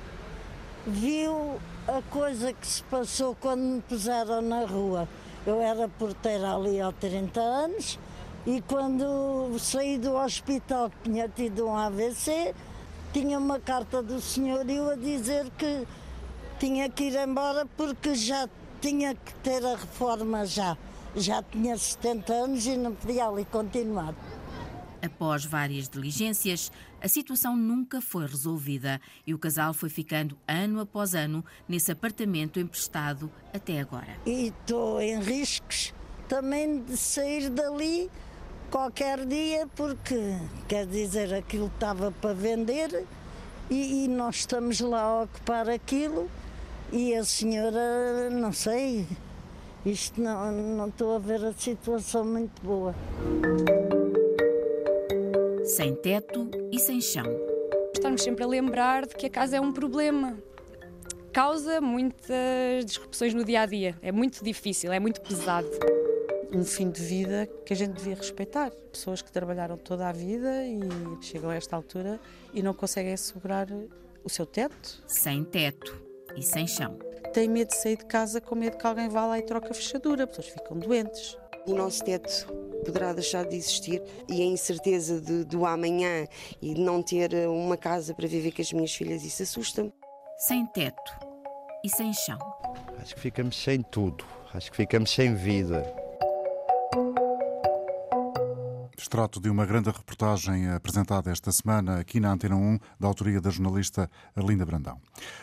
[0.87, 5.07] viu a coisa que se passou quando me puseram na rua.
[5.45, 7.99] Eu era porteira ali há 30 anos
[8.45, 12.53] e quando saí do hospital que tinha tido um AVC,
[13.13, 15.87] tinha uma carta do senhorio a dizer que
[16.59, 18.49] tinha que ir embora porque já
[18.81, 20.77] tinha que ter a reforma já.
[21.15, 24.13] Já tinha 70 anos e não podia ali continuar.
[25.01, 31.13] Após várias diligências, a situação nunca foi resolvida e o casal foi ficando ano após
[31.13, 34.17] ano nesse apartamento emprestado até agora.
[34.25, 35.93] E estou em riscos
[36.27, 38.09] também de sair dali
[38.73, 40.35] qualquer dia, porque
[40.67, 43.05] quer dizer, aquilo estava para vender
[43.69, 46.27] e, e nós estamos lá a ocupar aquilo
[46.91, 49.05] e a senhora, não sei,
[49.85, 52.95] isto não, não estou a ver a situação muito boa
[55.63, 57.27] sem teto e sem chão.
[57.93, 60.35] Estamos sempre a lembrar de que a casa é um problema.
[61.31, 63.95] Causa muitas disrupções no dia a dia.
[64.01, 65.69] É muito difícil, é muito pesado.
[66.53, 68.69] Um fim de vida que a gente devia respeitar.
[68.91, 70.79] Pessoas que trabalharam toda a vida e
[71.19, 72.19] chegam a esta altura
[72.53, 73.67] e não conseguem assegurar
[74.23, 75.03] o seu teto.
[75.07, 75.99] Sem teto
[76.37, 76.97] e sem chão.
[77.33, 79.73] Tem medo de sair de casa com medo que alguém vá lá e troque a
[79.73, 81.35] fechadura, pessoas ficam doentes.
[81.65, 82.45] O nosso teto
[82.85, 86.27] poderá deixar de existir e a incerteza de, do amanhã
[86.61, 89.91] e de não ter uma casa para viver com as minhas filhas, isso assusta-me.
[90.37, 91.11] Sem teto
[91.83, 92.37] e sem chão.
[93.01, 96.02] Acho que ficamos sem tudo, acho que ficamos sem vida.
[99.03, 103.49] Extrato de uma grande reportagem apresentada esta semana aqui na Antena 1, da autoria da
[103.49, 104.97] jornalista Linda Brandão.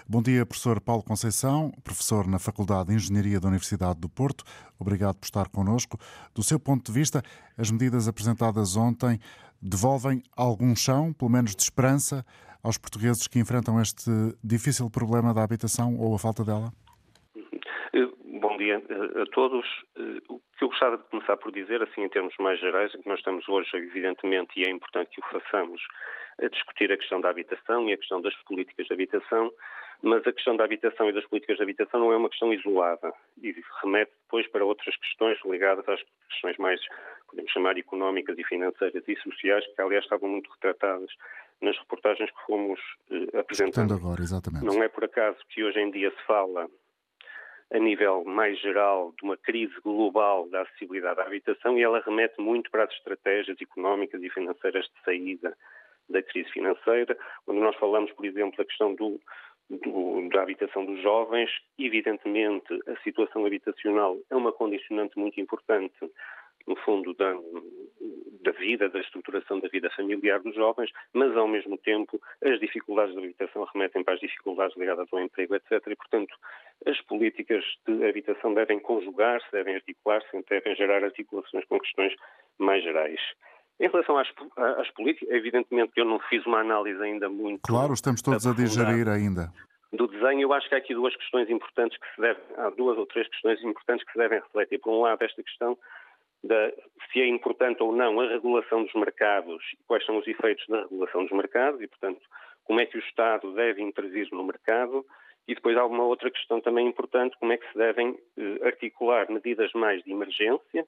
[0.09, 4.45] Bom dia, professor Paulo Conceição, professor na Faculdade de Engenharia da Universidade do Porto.
[4.79, 6.01] Obrigado por estar connosco.
[6.35, 7.23] Do seu ponto de vista,
[7.59, 9.21] as medidas apresentadas ontem
[9.61, 12.25] devolvem algum chão, pelo menos de esperança,
[12.63, 14.11] aos portugueses que enfrentam este
[14.43, 16.73] difícil problema da habitação ou a falta dela?
[18.61, 19.67] Dia a todos.
[20.29, 23.09] O que eu gostava de começar por dizer, assim, em termos mais gerais, é que
[23.09, 25.81] nós estamos hoje, evidentemente, e é importante que o façamos,
[26.43, 29.51] a discutir a questão da habitação e a questão das políticas de habitação,
[30.03, 33.13] mas a questão da habitação e das políticas de habitação não é uma questão isolada
[33.43, 36.81] e remete depois para outras questões ligadas às questões mais,
[37.29, 41.11] podemos chamar, económicas e financeiras e sociais, que aliás estavam muito retratadas
[41.61, 43.95] nas reportagens que fomos eh, apresentando.
[43.95, 44.65] agora, exatamente.
[44.65, 46.69] Não é por acaso que hoje em dia se fala
[47.73, 52.41] a nível mais geral de uma crise global da acessibilidade à habitação e ela remete
[52.41, 55.57] muito para as estratégias económicas e financeiras de saída
[56.09, 59.21] da crise financeira, quando nós falamos, por exemplo, da questão do,
[59.71, 65.95] do, da habitação dos jovens, evidentemente a situação habitacional é uma condicionante muito importante
[66.67, 67.35] no fundo, da,
[68.43, 73.15] da vida, da estruturação da vida familiar dos jovens, mas, ao mesmo tempo, as dificuldades
[73.15, 75.73] de habitação remetem para as dificuldades ligadas ao emprego, etc.
[75.87, 76.35] E, portanto,
[76.87, 82.15] as políticas de habitação devem conjugar-se, devem articular-se, devem gerar articulações com questões
[82.59, 83.21] mais gerais.
[83.79, 84.29] Em relação às,
[84.79, 87.63] às políticas, evidentemente que eu não fiz uma análise ainda muito.
[87.63, 89.51] Claro, estamos todos a digerir ainda
[89.93, 92.97] do desenho, eu acho que há aqui duas questões importantes que se devem, há duas
[92.97, 94.79] ou três questões importantes que se devem refletir.
[94.79, 95.77] Por um lado, esta questão
[96.43, 96.73] da,
[97.13, 101.25] se é importante ou não a regulação dos mercados quais são os efeitos da regulação
[101.25, 102.21] dos mercados e, portanto,
[102.65, 105.05] como é que o Estado deve intervir no mercado.
[105.49, 109.29] E depois há uma outra questão também importante, como é que se devem eh, articular
[109.29, 110.87] medidas mais de emergência,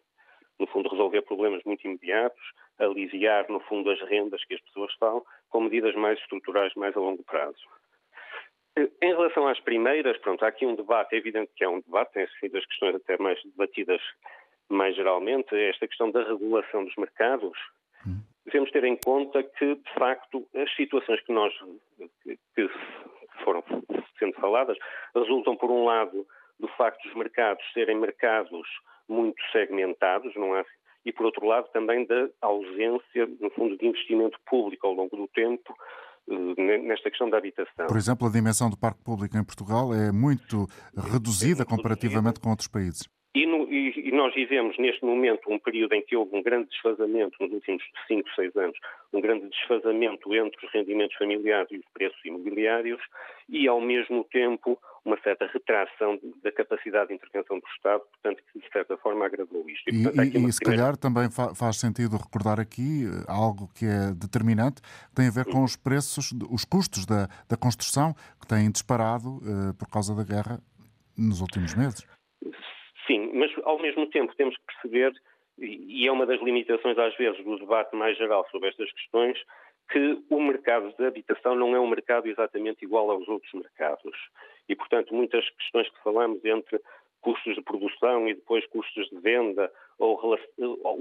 [0.61, 2.41] no fundo resolver problemas muito imediatos,
[2.79, 7.01] aliviar, no fundo, as rendas que as pessoas falam, com medidas mais estruturais, mais a
[7.01, 7.59] longo prazo.
[8.77, 11.81] Eh, em relação às primeiras, pronto, há aqui um debate, é evidente que é um
[11.81, 14.01] debate, têm sido as questões até mais debatidas
[14.73, 17.57] mais geralmente, esta questão da regulação dos mercados,
[18.45, 21.53] devemos ter em conta que, de facto, as situações que nós
[22.55, 22.69] que
[23.45, 23.63] foram
[24.19, 24.77] sendo faladas
[25.15, 26.27] resultam, por um lado,
[26.59, 28.67] do facto dos mercados serem mercados
[29.09, 30.65] muito segmentados, não é?
[31.05, 35.27] E, por outro lado, também da ausência, no fundo, de investimento público ao longo do
[35.29, 35.75] tempo
[36.31, 37.89] eh, nesta questão da habitação.
[37.89, 42.69] Por exemplo, a dimensão do parque público em Portugal é muito reduzida comparativamente com outros
[42.69, 43.09] países.
[43.35, 46.69] E, no, e, e, nós vivemos neste momento um período em que houve um grande
[46.69, 48.79] desfazamento, nos últimos 5, 6 anos,
[49.11, 53.01] um grande desfazamento entre os rendimentos familiares e os preços imobiliários,
[53.49, 58.59] e ao mesmo tempo uma certa retração da capacidade de intervenção do Estado, portanto, que
[58.61, 59.89] de certa forma agravou isto.
[59.89, 60.83] E, portanto, e, e se primeira...
[60.83, 65.47] calhar também faz sentido recordar aqui eh, algo que é determinante, que tem a ver
[65.47, 70.23] com os preços, os custos da, da construção, que têm disparado uh, por causa da
[70.23, 70.61] guerra
[71.17, 72.07] nos últimos meses.
[73.13, 75.13] Sim, mas ao mesmo tempo temos que perceber,
[75.59, 79.39] e é uma das limitações às vezes do debate mais geral sobre estas questões,
[79.91, 84.17] que o mercado de habitação não é um mercado exatamente igual aos outros mercados.
[84.67, 86.81] E, portanto, muitas questões que falamos entre
[87.21, 90.19] custos de produção e depois custos de venda, ou,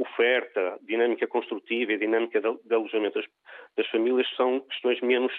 [0.02, 3.30] oferta, dinâmica construtiva e dinâmica de, alojamento das,
[3.78, 5.32] das, famílias são questões menos,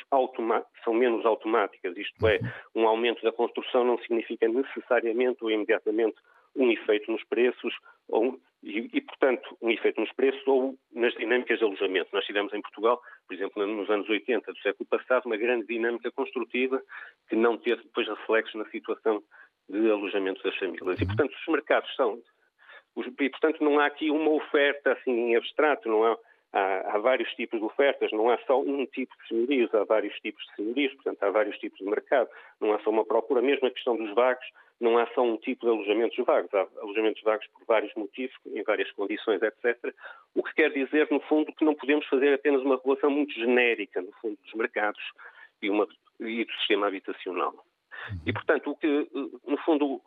[0.82, 1.94] são menos automáticas.
[1.98, 2.40] Isto é,
[2.74, 6.16] um aumento da construção não significa necessariamente ou imediatamente
[6.54, 7.74] um efeito nos preços
[8.08, 12.10] ou, e, e, portanto, um efeito nos preços ou nas dinâmicas de alojamento.
[12.12, 16.10] Nós tivemos em Portugal, por exemplo, nos anos 80 do século passado, uma grande dinâmica
[16.12, 16.80] construtiva
[17.28, 19.22] que não teve depois reflexos na situação
[19.68, 21.00] de alojamento das famílias.
[21.00, 22.20] E, portanto, os mercados são.
[22.96, 26.16] E, portanto, não há aqui uma oferta assim em abstrato, não há,
[26.52, 30.14] há, há, vários tipos de ofertas, não há só um tipo de senhorios, há vários
[30.20, 32.28] tipos de senhorios, portanto, há vários tipos de mercado,
[32.60, 33.40] não há só uma procura.
[33.40, 34.44] Mesmo a questão dos vagos,
[34.82, 38.62] não há só um tipo de alojamentos vagos, há alojamentos vagos por vários motivos, em
[38.64, 39.94] várias condições, etc.
[40.34, 44.02] O que quer dizer, no fundo, que não podemos fazer apenas uma regulação muito genérica,
[44.02, 45.00] no fundo, dos mercados
[45.62, 45.86] e, uma,
[46.20, 47.54] e do sistema habitacional.
[48.26, 49.08] E, portanto, o que,
[49.46, 50.02] no fundo,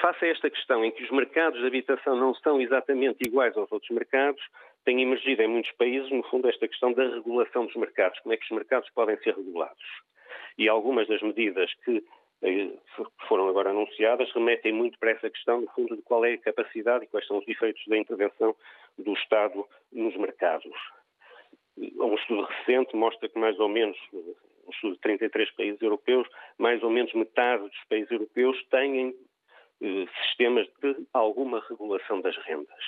[0.00, 3.72] face a esta questão em que os mercados de habitação não são exatamente iguais aos
[3.72, 4.42] outros mercados,
[4.84, 8.18] tem emergido em muitos países, no fundo, esta questão da regulação dos mercados.
[8.20, 9.84] Como é que os mercados podem ser regulados?
[10.58, 12.04] E algumas das medidas que
[12.42, 12.70] eh,
[13.28, 17.04] foram agora anunciadas remetem muito para essa questão, no fundo, de qual é a capacidade
[17.04, 18.54] e quais são os efeitos da intervenção
[18.96, 20.76] do Estado nos mercados.
[21.76, 26.82] Um estudo recente mostra que mais ou menos um estudo de 33 países europeus, mais
[26.82, 29.14] ou menos metade dos países europeus têm
[29.80, 32.84] eh, sistemas de alguma regulação das rendas.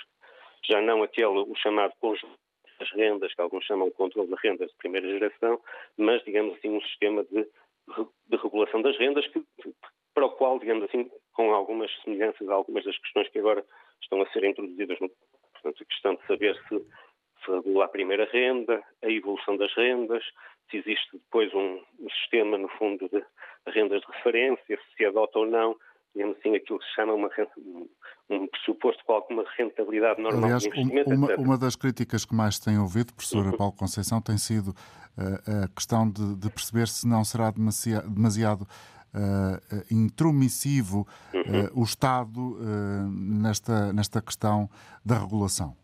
[0.64, 2.38] Já não aquele, o chamado conjunto
[2.78, 5.60] das rendas, que alguns chamam de controle de rendas de primeira geração,
[5.96, 7.46] mas, digamos assim, um sistema de,
[8.28, 9.42] de regulação das rendas que,
[10.14, 13.64] para o qual, digamos assim, com algumas semelhanças a algumas das questões que agora
[14.02, 15.10] estão a ser introduzidas no.
[15.52, 16.80] Portanto, a questão de saber se
[17.44, 20.22] se regula a primeira renda, a evolução das rendas,
[20.70, 23.24] se existe depois um, um sistema, no fundo, de
[23.66, 25.76] rendas de referência, se se adota ou não,
[26.14, 27.28] digamos assim, aquilo que se chama uma,
[28.30, 31.10] um, pressuposto com alguma rentabilidade normal Aliás, de investimento.
[31.10, 33.56] Uma, uma, das críticas que mais tem ouvido, professora uhum.
[33.56, 38.62] Paulo Conceição, tem sido uh, a questão de, de, perceber se não será demasiado, demasiado
[38.62, 41.40] uh, intromissivo uhum.
[41.40, 42.58] uh, o Estado
[43.10, 44.68] nesta, nesta questão
[45.04, 45.76] da regulação.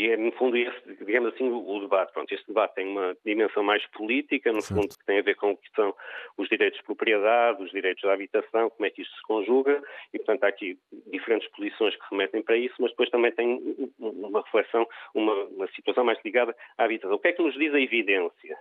[0.00, 2.10] E é no fundo esse, digamos assim, o, o, debate.
[2.14, 4.80] Pronto, este debate tem uma dimensão mais política, no certo.
[4.80, 5.94] fundo, que tem a ver com o que são
[6.38, 9.82] os direitos de propriedade, os direitos da habitação, como é que isto se conjuga,
[10.14, 13.60] e portanto há aqui diferentes posições que remetem para isso, mas depois também tem
[13.98, 17.16] uma reflexão, uma, uma situação mais ligada à habitação.
[17.16, 18.56] O que é que nos diz a evidência?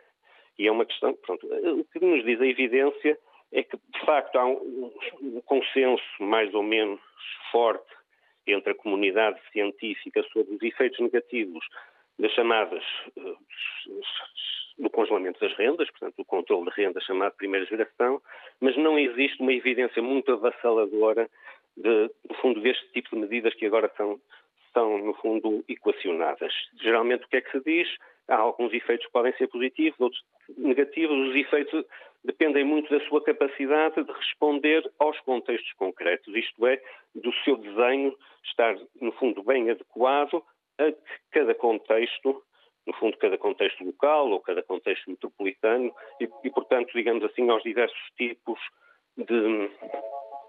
[0.58, 3.18] E é uma questão, pronto, o que nos diz a evidência
[3.54, 7.00] é que, de facto, há um, um consenso mais ou menos
[7.50, 7.99] forte
[8.52, 11.66] entre a comunidade científica sobre os efeitos negativos
[12.18, 12.84] das chamadas
[13.18, 13.36] eh,
[14.78, 18.22] do congelamento das rendas, portanto, do controle de renda chamado primeira geração,
[18.60, 21.30] mas não existe uma evidência muito avassaladora,
[21.76, 24.20] de, no fundo, deste tipo de medidas que agora são,
[24.74, 26.54] são, no fundo, equacionadas.
[26.82, 27.88] Geralmente, o que é que se diz?
[28.28, 30.22] Há alguns efeitos que podem ser positivos, outros
[30.58, 31.30] negativos.
[31.30, 31.86] Os efeitos
[32.24, 36.82] dependem muito da sua capacidade de responder aos contextos concretos, isto é,
[37.16, 40.44] do seu desenho estar, no fundo, bem adequado
[40.80, 40.94] a
[41.32, 42.44] cada contexto,
[42.86, 47.64] no fundo, cada contexto local ou cada contexto metropolitano e, e portanto, digamos assim, aos
[47.64, 48.60] diversos tipos
[49.18, 49.70] de.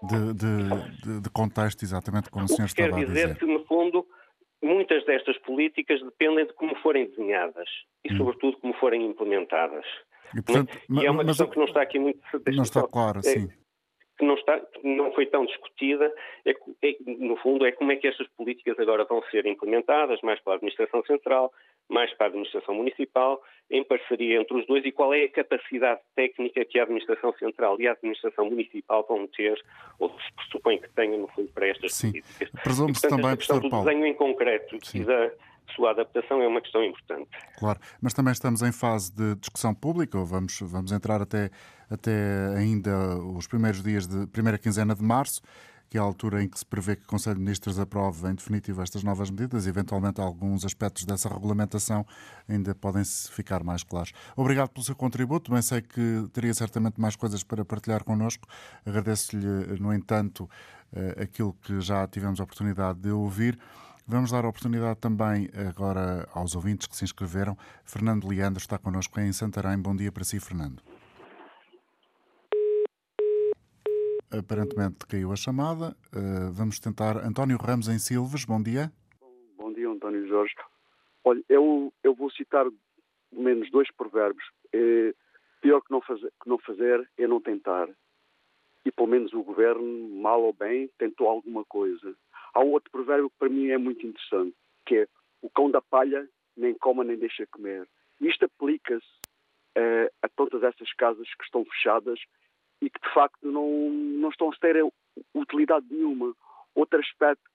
[0.03, 3.05] De, de, de contexto, exatamente como o senhor estava a dizer.
[3.05, 4.07] Quer dizer que, no fundo,
[4.59, 7.69] muitas destas políticas dependem de como forem desenhadas
[8.03, 8.17] e, hum.
[8.17, 9.85] sobretudo, como forem implementadas.
[10.35, 12.19] E, portanto, e é uma questão que não está aqui muito.
[12.47, 13.49] Não está claro, é, sim.
[14.17, 16.13] Que não, está, não foi tão discutida,
[16.45, 20.39] é, é, no fundo, é como é que estas políticas agora vão ser implementadas, mais
[20.41, 21.51] para a Administração Central,
[21.89, 26.01] mais para a Administração Municipal, em parceria entre os dois, e qual é a capacidade
[26.15, 29.59] técnica que a Administração Central e a Administração Municipal vão ter,
[29.99, 32.11] ou se pressupõe que tenham, no fundo, para estas Sim.
[32.11, 32.49] políticas.
[32.63, 33.85] Presume-se também, a questão do Paulo.
[33.85, 35.01] desenho em concreto Sim.
[35.01, 35.31] e da
[35.75, 37.29] sua adaptação é uma questão importante.
[37.57, 41.49] Claro, mas também estamos em fase de discussão pública, ou vamos, vamos entrar até,
[41.89, 45.41] até ainda os primeiros dias de primeira quinzena de março,
[45.91, 48.33] que é a altura em que se prevê que o Conselho de Ministros aprove em
[48.33, 49.67] definitivo estas novas medidas.
[49.67, 52.05] Eventualmente, alguns aspectos dessa regulamentação
[52.47, 54.13] ainda podem ficar mais claros.
[54.37, 55.51] Obrigado pelo seu contributo.
[55.51, 58.47] Bem, sei que teria certamente mais coisas para partilhar connosco.
[58.85, 60.49] Agradeço-lhe, no entanto,
[60.93, 63.59] eh, aquilo que já tivemos a oportunidade de ouvir.
[64.11, 67.55] Vamos dar a oportunidade também agora aos ouvintes que se inscreveram.
[67.85, 69.81] Fernando Leandro está connosco em Santarém.
[69.81, 70.83] Bom dia para si, Fernando.
[74.29, 75.95] Aparentemente caiu a chamada.
[76.13, 77.25] Uh, vamos tentar.
[77.25, 78.91] António Ramos em Silves, bom dia.
[79.55, 80.55] Bom dia, António Jorge.
[81.23, 82.65] Olha, eu, eu vou citar
[83.29, 84.43] pelo menos dois provérbios.
[84.73, 85.15] É,
[85.61, 87.87] pior que não, fazer, que não fazer é não tentar.
[88.83, 92.13] E pelo menos o governo, mal ou bem, tentou alguma coisa.
[92.53, 95.07] Há outro provérbio que para mim é muito interessante, que é
[95.41, 97.87] o cão da palha nem coma nem deixa comer.
[98.19, 99.05] Isto aplica-se
[99.77, 102.19] uh, a todas essas casas que estão fechadas
[102.81, 104.83] e que de facto não, não estão a ter
[105.33, 106.35] utilidade nenhuma.
[106.75, 107.49] Outro aspecto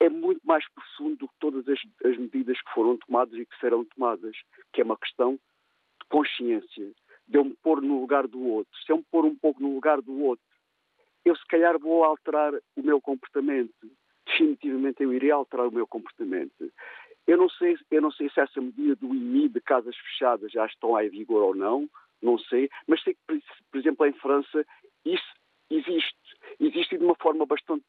[0.00, 3.58] é muito mais profundo do que todas as, as medidas que foram tomadas e que
[3.58, 4.36] serão tomadas,
[4.72, 6.92] que é uma questão de consciência,
[7.26, 8.72] de eu me pôr no lugar do outro.
[8.84, 10.44] Se eu me pôr um pouco no lugar do outro,
[11.24, 13.74] eu se calhar vou alterar o meu comportamento
[14.26, 16.72] definitivamente eu iria alterar o meu comportamento.
[17.26, 20.66] Eu não sei, eu não sei se essa medida do IMI de casas fechadas já
[20.66, 21.88] estão em vigor ou não,
[22.22, 24.64] não sei, mas sei que, por exemplo, em França
[25.04, 25.34] isso
[25.70, 26.16] existe.
[26.60, 27.84] Existe de uma forma bastante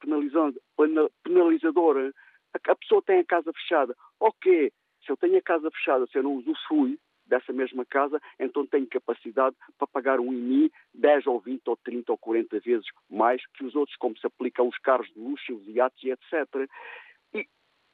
[1.23, 2.13] penalizadora.
[2.53, 3.95] A pessoa tem a casa fechada.
[4.19, 4.71] Ok,
[5.05, 8.87] se eu tenho a casa fechada, se eu não usufrui, dessa mesma casa, então tenho
[8.87, 13.63] capacidade para pagar um IMI 10 ou 20 ou 30 ou 40 vezes mais que
[13.63, 16.69] os outros, como se aplica aos carros de luxo, os iates e etc.
[17.33, 17.47] E,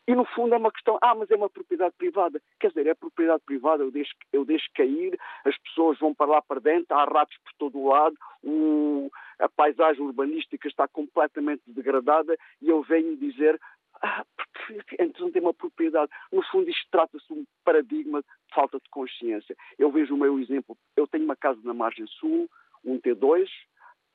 [0.08, 2.42] e no fundo é uma questão, ah, mas é uma propriedade privada.
[2.60, 6.42] Quer dizer, é propriedade privada, eu deixo, eu deixo cair, as pessoas vão para lá
[6.42, 9.10] para dentro, há ratos por todo o lado, o,
[9.40, 13.60] a paisagem urbanística está completamente degradada e eu venho dizer,
[14.04, 16.12] ah, porque então tem uma propriedade.
[16.32, 19.56] No fundo, isto trata-se de um paradigma de falta de consciência.
[19.80, 20.78] Eu vejo o meu exemplo.
[20.96, 22.50] Eu tenho uma casa na margem sul,
[22.84, 23.48] um T2,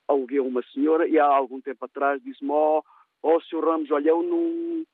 [0.07, 2.83] aluguei a uma senhora e há algum tempo atrás disse-me: Ó,
[3.23, 3.65] oh, oh, Sr.
[3.65, 4.85] Ramos, olha, eu não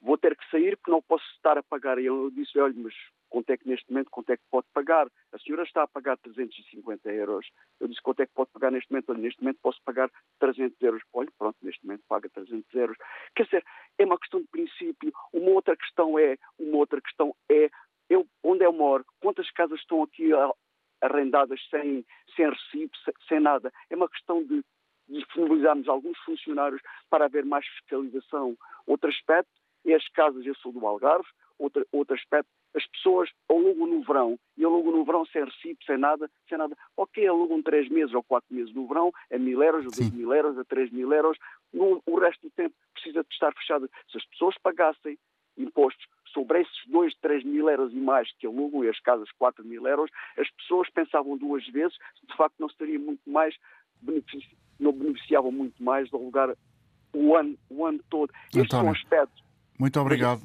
[0.00, 1.98] vou ter que sair porque não posso estar a pagar.
[1.98, 2.94] E eu disse: olha, mas
[3.30, 5.06] quanto é que neste momento, quanto é que pode pagar?
[5.32, 7.48] A senhora está a pagar 350 euros.
[7.78, 9.10] Eu disse, quanto é que pode pagar neste momento?
[9.10, 10.10] Olha, neste momento posso pagar
[10.40, 11.02] 300 euros.
[11.12, 12.96] Olha, pronto, neste momento paga 300 euros.
[13.34, 13.64] Quer dizer,
[13.98, 15.12] é uma questão de princípio.
[15.32, 17.70] Uma outra questão é, uma outra questão é,
[18.10, 20.30] eu, onde eu moro, quantas casas estão aqui
[21.00, 22.04] arrendadas sem,
[22.34, 23.72] sem recibo, sem, sem nada?
[23.88, 24.62] É uma questão de
[25.08, 28.56] disponibilizarmos alguns funcionários para haver mais fiscalização.
[28.86, 29.50] Outro aspecto
[29.86, 31.26] é as casas, eu sou do Algarve,
[31.58, 35.98] outro, outro aspecto, as pessoas alugam no verão, e alugam no verão sem recibo, sem
[35.98, 36.76] nada, sem nada.
[36.96, 40.32] Ok, alugam três meses ou quatro meses no verão, a mil euros, a dois mil
[40.32, 41.36] euros, a três mil euros,
[41.72, 43.88] no, o resto do tempo precisa de estar fechada.
[44.10, 45.18] Se as pessoas pagassem
[45.58, 49.64] impostos sobre esses dois, três mil euros e mais que alugam, e as casas quatro
[49.64, 51.96] mil euros, as pessoas pensavam duas vezes,
[52.28, 53.56] de facto não seria muito mais,
[54.78, 56.56] não beneficiavam muito mais de alugar
[57.12, 58.32] o ano, o ano todo.
[58.54, 59.42] Estes são aspectos.
[59.78, 60.42] Muito obrigado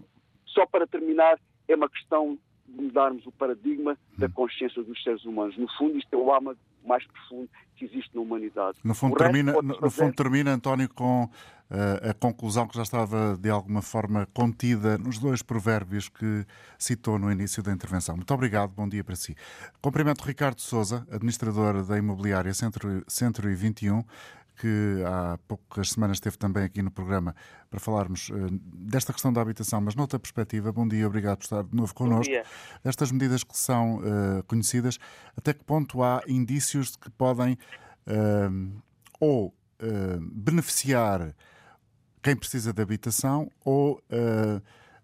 [0.56, 2.38] só para terminar, é uma questão
[2.68, 5.58] de mudarmos o paradigma da consciência dos seres humanos.
[5.58, 8.78] No fundo, isto é o âmago mais profundo que existe na humanidade.
[8.84, 13.38] No fundo, termina, no, no fundo termina, António, com uh, a conclusão que já estava
[13.38, 16.46] de alguma forma contida nos dois provérbios que
[16.78, 18.16] citou no início da intervenção.
[18.16, 19.36] Muito obrigado, bom dia para si.
[19.82, 24.04] Cumprimento Ricardo Souza, administrador da imobiliária Centro, Centro e 21,
[24.56, 27.36] que há poucas semanas esteve também aqui no programa
[27.70, 30.72] para falarmos uh, desta questão da habitação, mas noutra perspectiva.
[30.72, 32.34] Bom dia, obrigado por estar de novo connosco.
[32.84, 34.98] Estas medidas que são uh, conhecidas,
[35.36, 37.58] até que ponto há indícios de que podem
[38.08, 38.82] uh,
[39.20, 39.54] ou
[40.32, 41.36] beneficiar
[42.24, 44.02] quem precisa de habitação ou,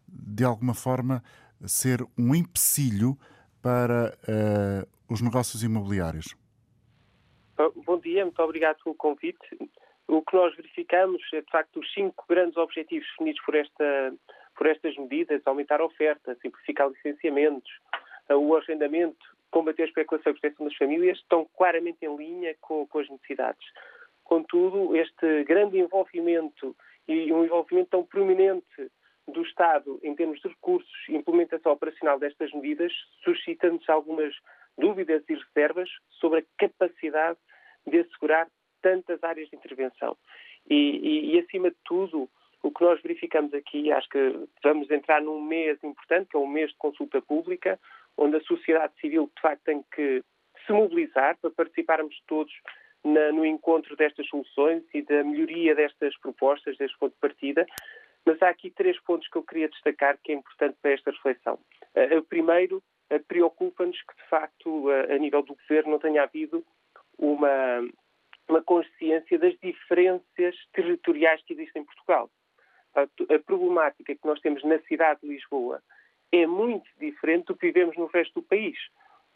[0.08, 1.22] de alguma forma,
[1.66, 3.20] ser um empecilho
[3.62, 4.18] para
[5.10, 6.34] os negócios imobiliários?
[8.12, 9.40] Dia, muito obrigado pelo convite.
[10.06, 14.14] O que nós verificamos é, de facto, os cinco grandes objetivos definidos por, esta,
[14.58, 17.72] por estas medidas: aumentar a oferta, simplificar licenciamentos,
[18.30, 22.86] o arrendamento, combater a especulação e a proteção das famílias, estão claramente em linha com,
[22.86, 23.66] com as necessidades.
[24.26, 26.76] Contudo, este grande envolvimento
[27.08, 28.92] e um envolvimento tão prominente
[29.26, 32.92] do Estado em termos de recursos e implementação operacional destas medidas
[33.24, 34.36] suscita-nos algumas
[34.78, 35.90] dúvidas e reservas
[36.20, 37.40] sobre a capacidade
[37.88, 38.48] de assegurar
[38.82, 40.18] tantas áreas de intervenção.
[40.70, 42.30] E, e, e acima de tudo,
[42.64, 46.48] O que nós verificamos aqui, acho que vamos entrar num mês importante, que é um
[46.48, 47.80] mês de consulta pública,
[48.18, 50.24] onde a sociedade civil, de facto, tem que
[50.66, 52.54] se mobilizar para participarmos todos
[53.04, 57.66] na, no encontro destas soluções e da melhoria destas propostas, deste ponto de partida.
[58.26, 61.58] Mas há aqui três pontos que eu queria destacar que é importante para esta reflexão.
[61.96, 66.22] Uh, o primeiro, uh, preocupa-nos que, de facto, uh, a nível do governo não tenha
[66.22, 66.64] havido
[67.22, 67.88] uma,
[68.50, 72.30] uma consciência das diferenças territoriais que existem em Portugal.
[72.96, 75.82] A problemática que nós temos na cidade de Lisboa
[76.32, 78.78] é muito diferente do que vivemos no resto do país.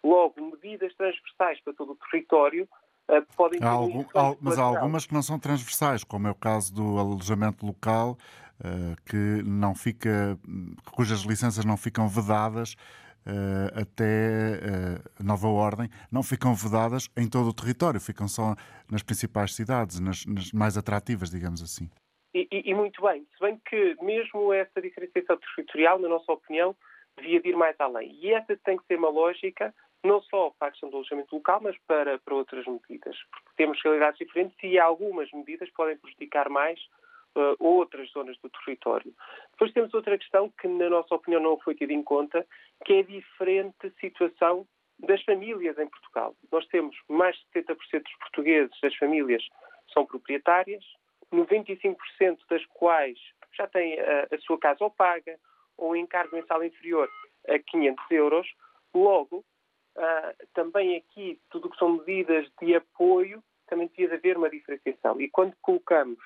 [0.03, 2.67] Logo, medidas transversais para todo o território
[3.09, 3.65] uh, podem ter.
[3.65, 6.97] Há algum, há, mas há algumas que não são transversais, como é o caso do
[6.97, 8.17] alojamento local,
[8.59, 10.37] uh, que não fica,
[10.91, 12.75] cujas licenças não ficam vedadas
[13.25, 18.55] uh, até uh, nova ordem, não ficam vedadas em todo o território, ficam só
[18.89, 21.89] nas principais cidades, nas, nas mais atrativas, digamos assim.
[22.33, 26.75] E, e, e, muito bem, se bem que mesmo essa diferenciação territorial, na nossa opinião,
[27.17, 28.13] devia ir mais além.
[28.21, 29.73] E essa tem que ser uma lógica
[30.03, 33.17] não só para a questão do alojamento local, mas para, para outras medidas.
[33.31, 36.79] Porque temos realidades diferentes e algumas medidas podem prejudicar mais
[37.35, 39.13] uh, outras zonas do território.
[39.51, 42.45] Depois temos outra questão que, na nossa opinião, não foi tida em conta,
[42.85, 44.67] que é a diferente situação
[44.99, 46.35] das famílias em Portugal.
[46.51, 49.43] Nós temos mais de 70% dos portugueses, das famílias,
[49.93, 50.83] são proprietárias,
[51.33, 51.95] 95%
[52.49, 53.17] das quais
[53.53, 55.37] já têm a, a sua casa ou paga,
[55.77, 57.09] ou um encargo mensal inferior
[57.47, 58.47] a 500 euros.
[58.93, 59.43] Logo,
[59.97, 65.19] uh, também aqui, tudo o que são medidas de apoio, também devia haver uma diferenciação.
[65.19, 66.19] E quando colocamos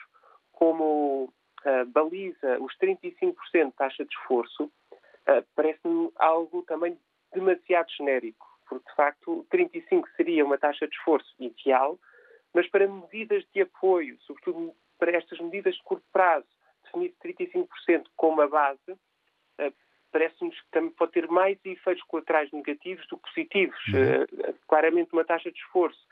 [0.59, 1.23] como
[1.65, 3.35] uh, baliza os 35%
[3.67, 6.99] de taxa de esforço, uh, parece-me algo também
[7.33, 11.97] demasiado genérico, porque de facto 35% seria uma taxa de esforço ideal,
[12.53, 16.47] mas para medidas de apoio, sobretudo para estas medidas de curto prazo,
[16.83, 19.73] definir 35% como a base, uh,
[20.11, 23.79] parece-nos que também pode ter mais efeitos colaterais negativos do que positivos.
[23.87, 24.53] Uhum.
[24.67, 26.05] claramente uma taxa de esforço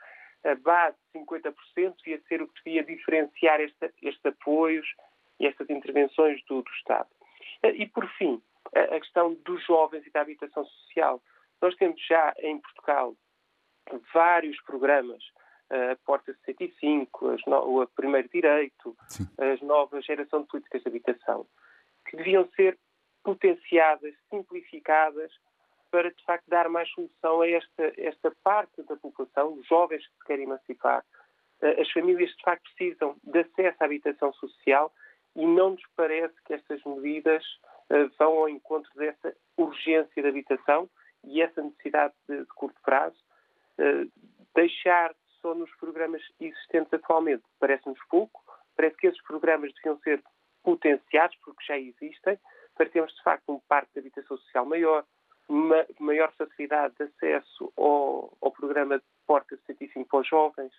[0.44, 1.54] a base de 50%
[2.04, 4.86] devia ser o que devia diferenciar esta, estes apoios
[5.40, 7.08] e estas intervenções do, do Estado.
[7.62, 8.42] Eh, e, por fim,
[8.74, 11.22] a questão dos jovens e da habitação social.
[11.60, 13.16] Nós temos já em Portugal
[14.12, 15.22] vários programas,
[15.70, 19.26] a Porta 65, as no, o Primeiro Direito, Sim.
[19.38, 21.46] as novas geração de políticas de habitação,
[22.06, 22.78] que deviam ser
[23.22, 25.30] potenciadas, simplificadas
[25.90, 30.14] para, de facto, dar mais solução a esta, esta parte da população, os jovens que
[30.18, 31.04] se querem emancipar.
[31.60, 34.92] Eh, as famílias, de facto, precisam de acesso à habitação social
[35.34, 37.44] e não nos parece que estas medidas
[37.90, 40.88] uh, vão ao encontro dessa urgência de habitação
[41.24, 43.16] e essa necessidade de, de curto prazo.
[43.78, 44.10] Uh,
[44.54, 48.42] deixar só nos programas existentes atualmente parece-nos pouco.
[48.76, 50.22] Parece que esses programas deviam ser
[50.62, 52.38] potenciados, porque já existem,
[52.76, 55.04] para termos, de facto, um parque de habitação social maior,
[55.48, 60.72] uma maior facilidade de acesso ao, ao programa de Porta 65 para os jovens,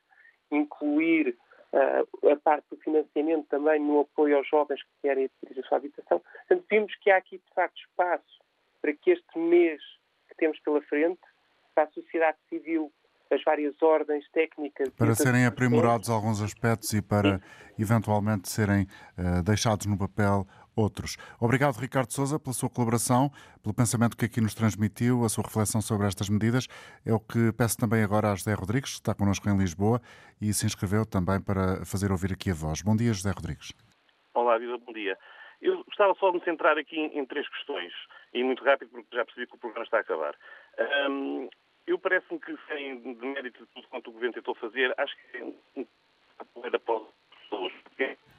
[0.52, 1.36] incluir
[1.74, 5.78] uh, a parte do financiamento também no apoio aos jovens que querem adquirir a sua
[5.78, 6.20] habitação.
[6.20, 8.40] Portanto, vimos que há aqui, de facto, espaço
[8.82, 9.82] para que este mês
[10.30, 11.20] que temos pela frente,
[11.76, 12.92] para a sociedade civil,
[13.32, 14.90] as várias ordens técnicas.
[14.90, 17.44] Para serem aprimorados alguns aspectos e para Sim.
[17.78, 20.48] eventualmente serem uh, deixados no papel
[20.80, 21.18] outros.
[21.40, 23.30] Obrigado, Ricardo Souza, pela sua colaboração,
[23.62, 26.68] pelo pensamento que aqui nos transmitiu, a sua reflexão sobre estas medidas.
[27.06, 30.02] É o que peço também agora a José Rodrigues, que está connosco em Lisboa
[30.42, 32.82] e se inscreveu também para fazer ouvir aqui a voz.
[32.82, 33.74] Bom dia, José Rodrigues.
[34.34, 35.18] Olá, Viva, bom dia.
[35.62, 37.92] Eu gostava só de me centrar aqui em, três questões,
[38.34, 40.34] e muito rápido, porque já percebi que o programa está a acabar.
[41.10, 41.50] Um,
[41.86, 45.38] eu parece-me que, sem de mérito de tudo quanto o Governo tentou fazer, acho que
[45.38, 45.86] é um
[46.54, 47.02] poder para
[47.42, 47.74] pessoas.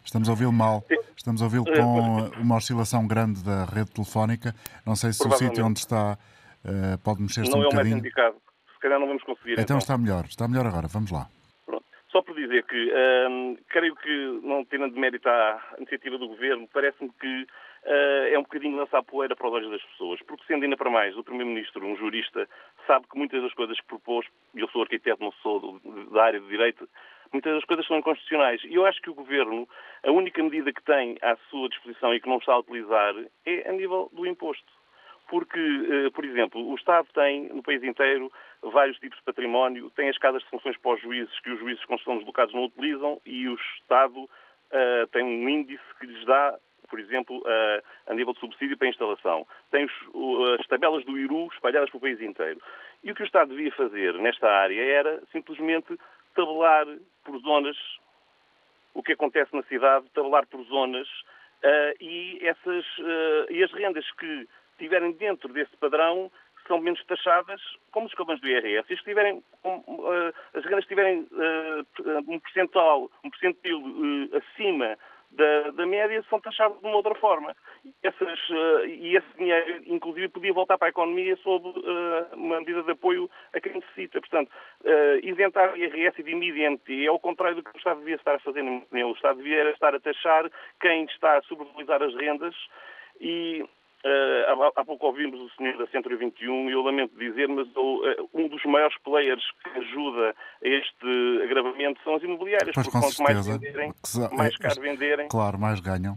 [0.05, 0.82] Estamos a ouvi-lo mal.
[1.16, 4.55] Estamos a ouvi-lo é, com uma oscilação grande da rede telefónica.
[4.86, 6.16] Não sei se o sítio onde está
[6.64, 7.72] uh, pode mexer-se um bocadinho.
[7.72, 8.36] Não é o mais indicado.
[8.72, 9.53] Se calhar não vamos conseguir.
[9.53, 10.24] Então, então, está melhor.
[10.24, 10.88] Está melhor agora.
[10.88, 11.28] Vamos lá.
[11.66, 11.84] Pronto.
[12.11, 12.92] Só por dizer que
[13.28, 17.42] um, creio que, não tendo de mérito à iniciativa do Governo, parece-me que
[17.84, 20.20] uh, é um bocadinho lançar poeira para os olhos das pessoas.
[20.22, 22.48] Porque, sendo ainda para mais, o Primeiro-Ministro, um jurista,
[22.86, 25.78] sabe que muitas das coisas que propôs, e eu sou arquiteto, não sou
[26.11, 26.88] da área de Direito,
[27.33, 28.62] muitas das coisas são inconstitucionais.
[28.64, 29.68] E eu acho que o Governo,
[30.05, 33.14] a única medida que tem à sua disposição e que não está a utilizar
[33.47, 34.72] é a nível do imposto.
[35.28, 40.09] Porque, eh, por exemplo, o Estado tem, no país inteiro, vários tipos de património, tem
[40.09, 43.20] as casas de funções para os juízes, que os juízes, quando estão deslocados, não utilizam,
[43.24, 46.59] e o Estado uh, tem um índice que lhes dá
[46.91, 49.47] por exemplo, uh, a nível de subsídio para instalação.
[49.70, 52.61] Tem os, uh, as tabelas do IRU espalhadas pelo país inteiro.
[53.05, 55.97] E o que o Estado devia fazer nesta área era simplesmente
[56.35, 56.87] tabelar
[57.24, 57.76] por zonas
[58.95, 61.09] o que acontece na cidade, tabelar por zonas
[62.01, 62.85] e, essas,
[63.51, 66.31] e as rendas que estiverem dentro desse padrão
[66.66, 67.61] são menos taxadas
[67.91, 68.87] como os escalões do IRS.
[68.87, 69.43] Se estiverem,
[70.55, 71.28] as rendas estiverem
[72.26, 73.83] um percentual, um percentil
[74.35, 74.97] acima
[75.31, 77.55] da, da média são taxados de uma outra forma.
[78.03, 82.83] Essas, uh, e esse dinheiro, inclusive, podia voltar para a economia sob uh, uma medida
[82.83, 84.20] de apoio a quem necessita.
[84.20, 84.51] Portanto,
[84.85, 88.41] uh, isentar IRS de imediato é o contrário do que o Estado devia estar a
[88.41, 88.62] fazer.
[88.62, 90.51] O Estado devia estar a taxar
[90.81, 92.55] quem está a sobrevalorizar as rendas
[93.20, 93.64] e
[94.03, 98.30] Uh, há, pouco ouvimos o senhor da Centro 21 e eu lamento dizer, mas uh,
[98.32, 100.34] um dos maiores players que ajuda
[100.64, 103.51] a este agravamento são as imobiliárias, pois, porque quanto certeza.
[103.51, 103.92] mais venderem,
[104.32, 106.16] mais caro venderem, claro, mais ganham.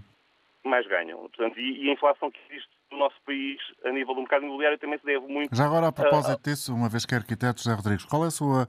[0.64, 1.20] Mais ganham.
[1.20, 4.80] Portanto, e, e, a inflação que existe no nosso país a nível do mercado imobiliário
[4.80, 5.54] também se deve muito.
[5.54, 8.28] Já agora, a propósito uh, disso, uma vez que é arquiteto, José Rodrigues, qual é
[8.28, 8.66] a sua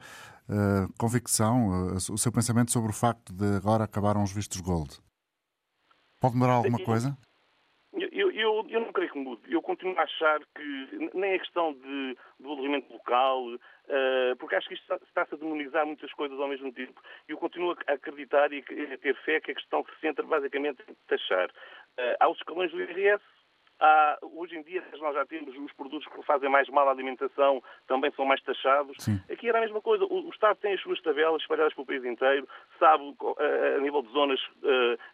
[0.98, 4.98] convicção, o seu pensamento sobre o facto de agora acabaram os vistos gold?
[6.20, 7.16] Pode demorar alguma coisa?
[7.96, 9.42] Eu, eu, eu, não creio que mude.
[9.48, 14.74] Eu continuo a achar que nem é questão de desenvolvimento local, uh, porque acho que
[14.74, 17.00] isto está-se a demonizar muitas coisas ao mesmo tempo.
[17.28, 20.94] Eu continuo a acreditar e a ter fé que a questão se centra basicamente em
[21.06, 21.48] taxar.
[21.50, 23.22] Uh, há os escalões do IRS,
[23.80, 27.62] Há, hoje em dia nós já temos os produtos que fazem mais mal à alimentação,
[27.86, 28.96] também são mais taxados.
[28.98, 29.20] Sim.
[29.30, 30.04] Aqui era a mesma coisa.
[30.04, 32.48] O, o, Estado tem as suas tabelas espalhadas pelo país inteiro,
[32.78, 34.40] sabe a, a nível de zonas,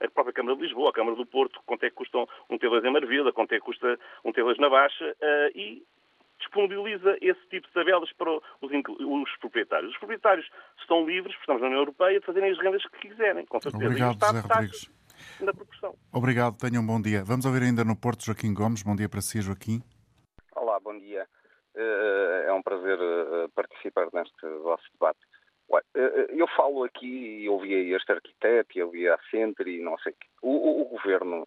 [0.00, 2.84] a própria Câmara de Lisboa, a Câmara do Porto, quanto é que custa um T2
[2.84, 5.16] em Marvila, quanto é que custa um T2 na Baixa,
[5.54, 5.82] e
[6.38, 9.92] disponibiliza esse tipo de tabelas para os, os, proprietários.
[9.92, 10.48] Os proprietários
[10.78, 13.86] estão livres, porque estamos na União Europeia, de fazerem as rendas que quiserem, com certeza.
[13.86, 14.99] Obrigado, José Rodrigues
[15.40, 15.94] na proporção.
[16.12, 17.24] Obrigado, tenham um bom dia.
[17.24, 18.82] Vamos ouvir ainda no Porto Joaquim Gomes.
[18.82, 19.82] Bom dia para si, Joaquim.
[20.54, 21.26] Olá, bom dia.
[21.74, 25.20] Eh, é um prazer eh, participar neste vosso debate.
[25.94, 30.12] Eh, eu falo aqui e ouvi este arquiteto e ouvi a Centre e não sei
[30.12, 30.28] o quê.
[30.42, 31.46] O, o, governo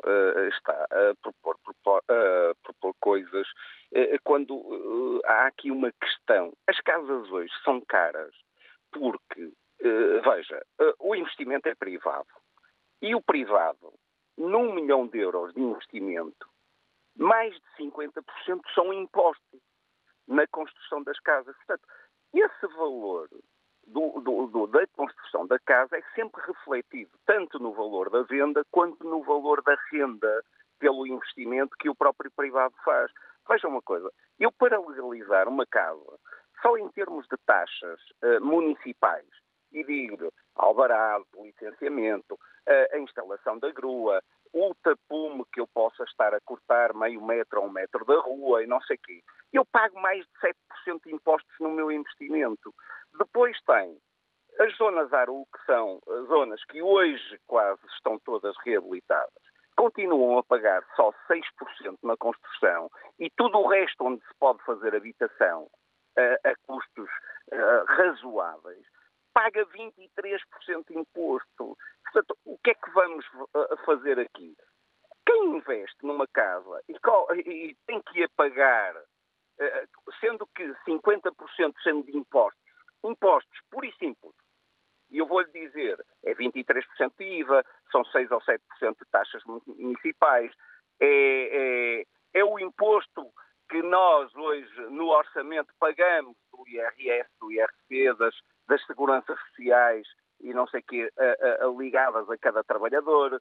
[0.49, 3.47] está a propor, propor, a propor coisas
[4.23, 6.53] quando há aqui uma questão.
[6.67, 8.33] As casas hoje são caras
[8.91, 9.51] porque,
[9.81, 10.63] veja,
[10.99, 12.27] o investimento é privado
[13.03, 13.93] e o privado,
[14.37, 16.47] num milhão de euros de investimento,
[17.17, 18.23] mais de 50%
[18.73, 19.59] são impostos
[20.25, 21.53] na construção das casas.
[21.57, 21.85] Portanto,
[22.33, 23.27] esse valor
[23.85, 28.65] do, do, do, da construção da casa é sempre refletido tanto no valor da venda
[28.71, 30.41] quanto no valor da renda
[30.79, 33.11] pelo investimento que o próprio privado faz.
[33.49, 36.19] Veja uma coisa, eu para legalizar uma casa,
[36.61, 39.27] só em termos de taxas uh, municipais,
[39.73, 42.37] e digo alvarado, licenciamento,
[42.93, 44.21] a instalação da grua,
[44.53, 48.63] o tapume que eu possa estar a cortar meio metro ou um metro da rua
[48.63, 49.23] e não sei o quê.
[49.51, 50.53] Eu pago mais de
[50.87, 52.73] 7% de impostos no meu investimento.
[53.17, 53.97] Depois tem
[54.59, 59.33] as zonas ARU, que são zonas que hoje quase estão todas reabilitadas,
[59.75, 62.89] continuam a pagar só 6% na construção
[63.19, 65.67] e tudo o resto onde se pode fazer habitação
[66.15, 67.09] a, a custos
[67.51, 68.85] a, razoáveis,
[69.33, 71.77] paga 23% de imposto.
[72.03, 74.55] Portanto, o que é que vamos uh, fazer aqui?
[75.25, 82.17] Quem investe numa casa e, tem que a pagar, uh, sendo que 50% sendo de
[82.17, 82.61] impostos,
[83.03, 84.33] impostos pura e simples,
[85.13, 88.59] e eu vou-lhe dizer, é 23% de IVA, são 6 ou 7%
[88.97, 90.51] de taxas municipais,
[90.99, 92.01] é,
[92.33, 93.31] é, é o imposto
[93.69, 98.35] que nós hoje no orçamento pagamos do IRS, do IRC, das,
[98.67, 100.07] das seguranças sociais
[100.39, 103.39] e não sei o quê, a, a, ligadas a cada trabalhador,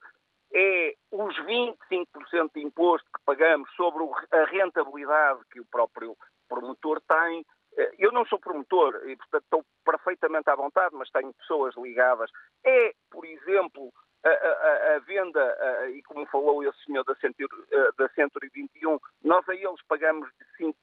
[0.55, 6.17] é os 25% de imposto que pagamos sobre a rentabilidade que o próprio
[6.49, 7.45] promotor tem.
[7.77, 12.31] Eh, eu não sou promotor e, portanto, estou perfeitamente à vontade, mas tenho pessoas ligadas.
[12.65, 13.91] É, por exemplo,
[14.25, 18.99] a, a, a venda, e como falou esse senhor da, Centur, eh, da Century 21,
[19.25, 20.29] nós a eles pagamos
[20.61, 20.75] 5%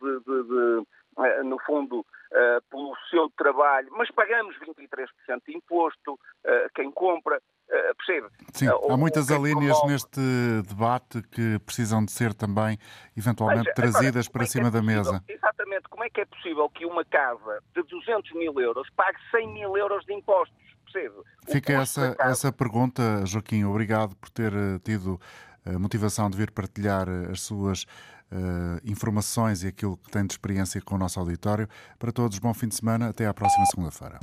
[0.00, 0.86] de, de, de,
[1.18, 7.36] eh, no fundo, uh, pelo seu trabalho, mas pagamos 23% de imposto, uh, quem compra,
[7.38, 8.28] uh, percebe?
[8.66, 9.92] Sim, há muitas alíneas promove...
[9.92, 10.20] neste
[10.68, 12.78] debate que precisam de ser também,
[13.16, 15.22] eventualmente, mas, trazidas agora, para é cima é da mesa.
[15.28, 19.52] Exatamente, como é que é possível que uma casa de 200 mil euros pague 100
[19.52, 20.56] mil euros de impostos?
[20.84, 21.14] Percebe?
[21.48, 24.52] Fica essa, essa pergunta, Joaquim, obrigado por ter
[24.84, 25.20] tido
[25.64, 27.86] a motivação de vir partilhar as suas
[28.32, 31.68] uh, informações e aquilo que tem de experiência com o nosso auditório.
[31.98, 33.10] Para todos, bom fim de semana.
[33.10, 34.18] Até à próxima segunda-feira.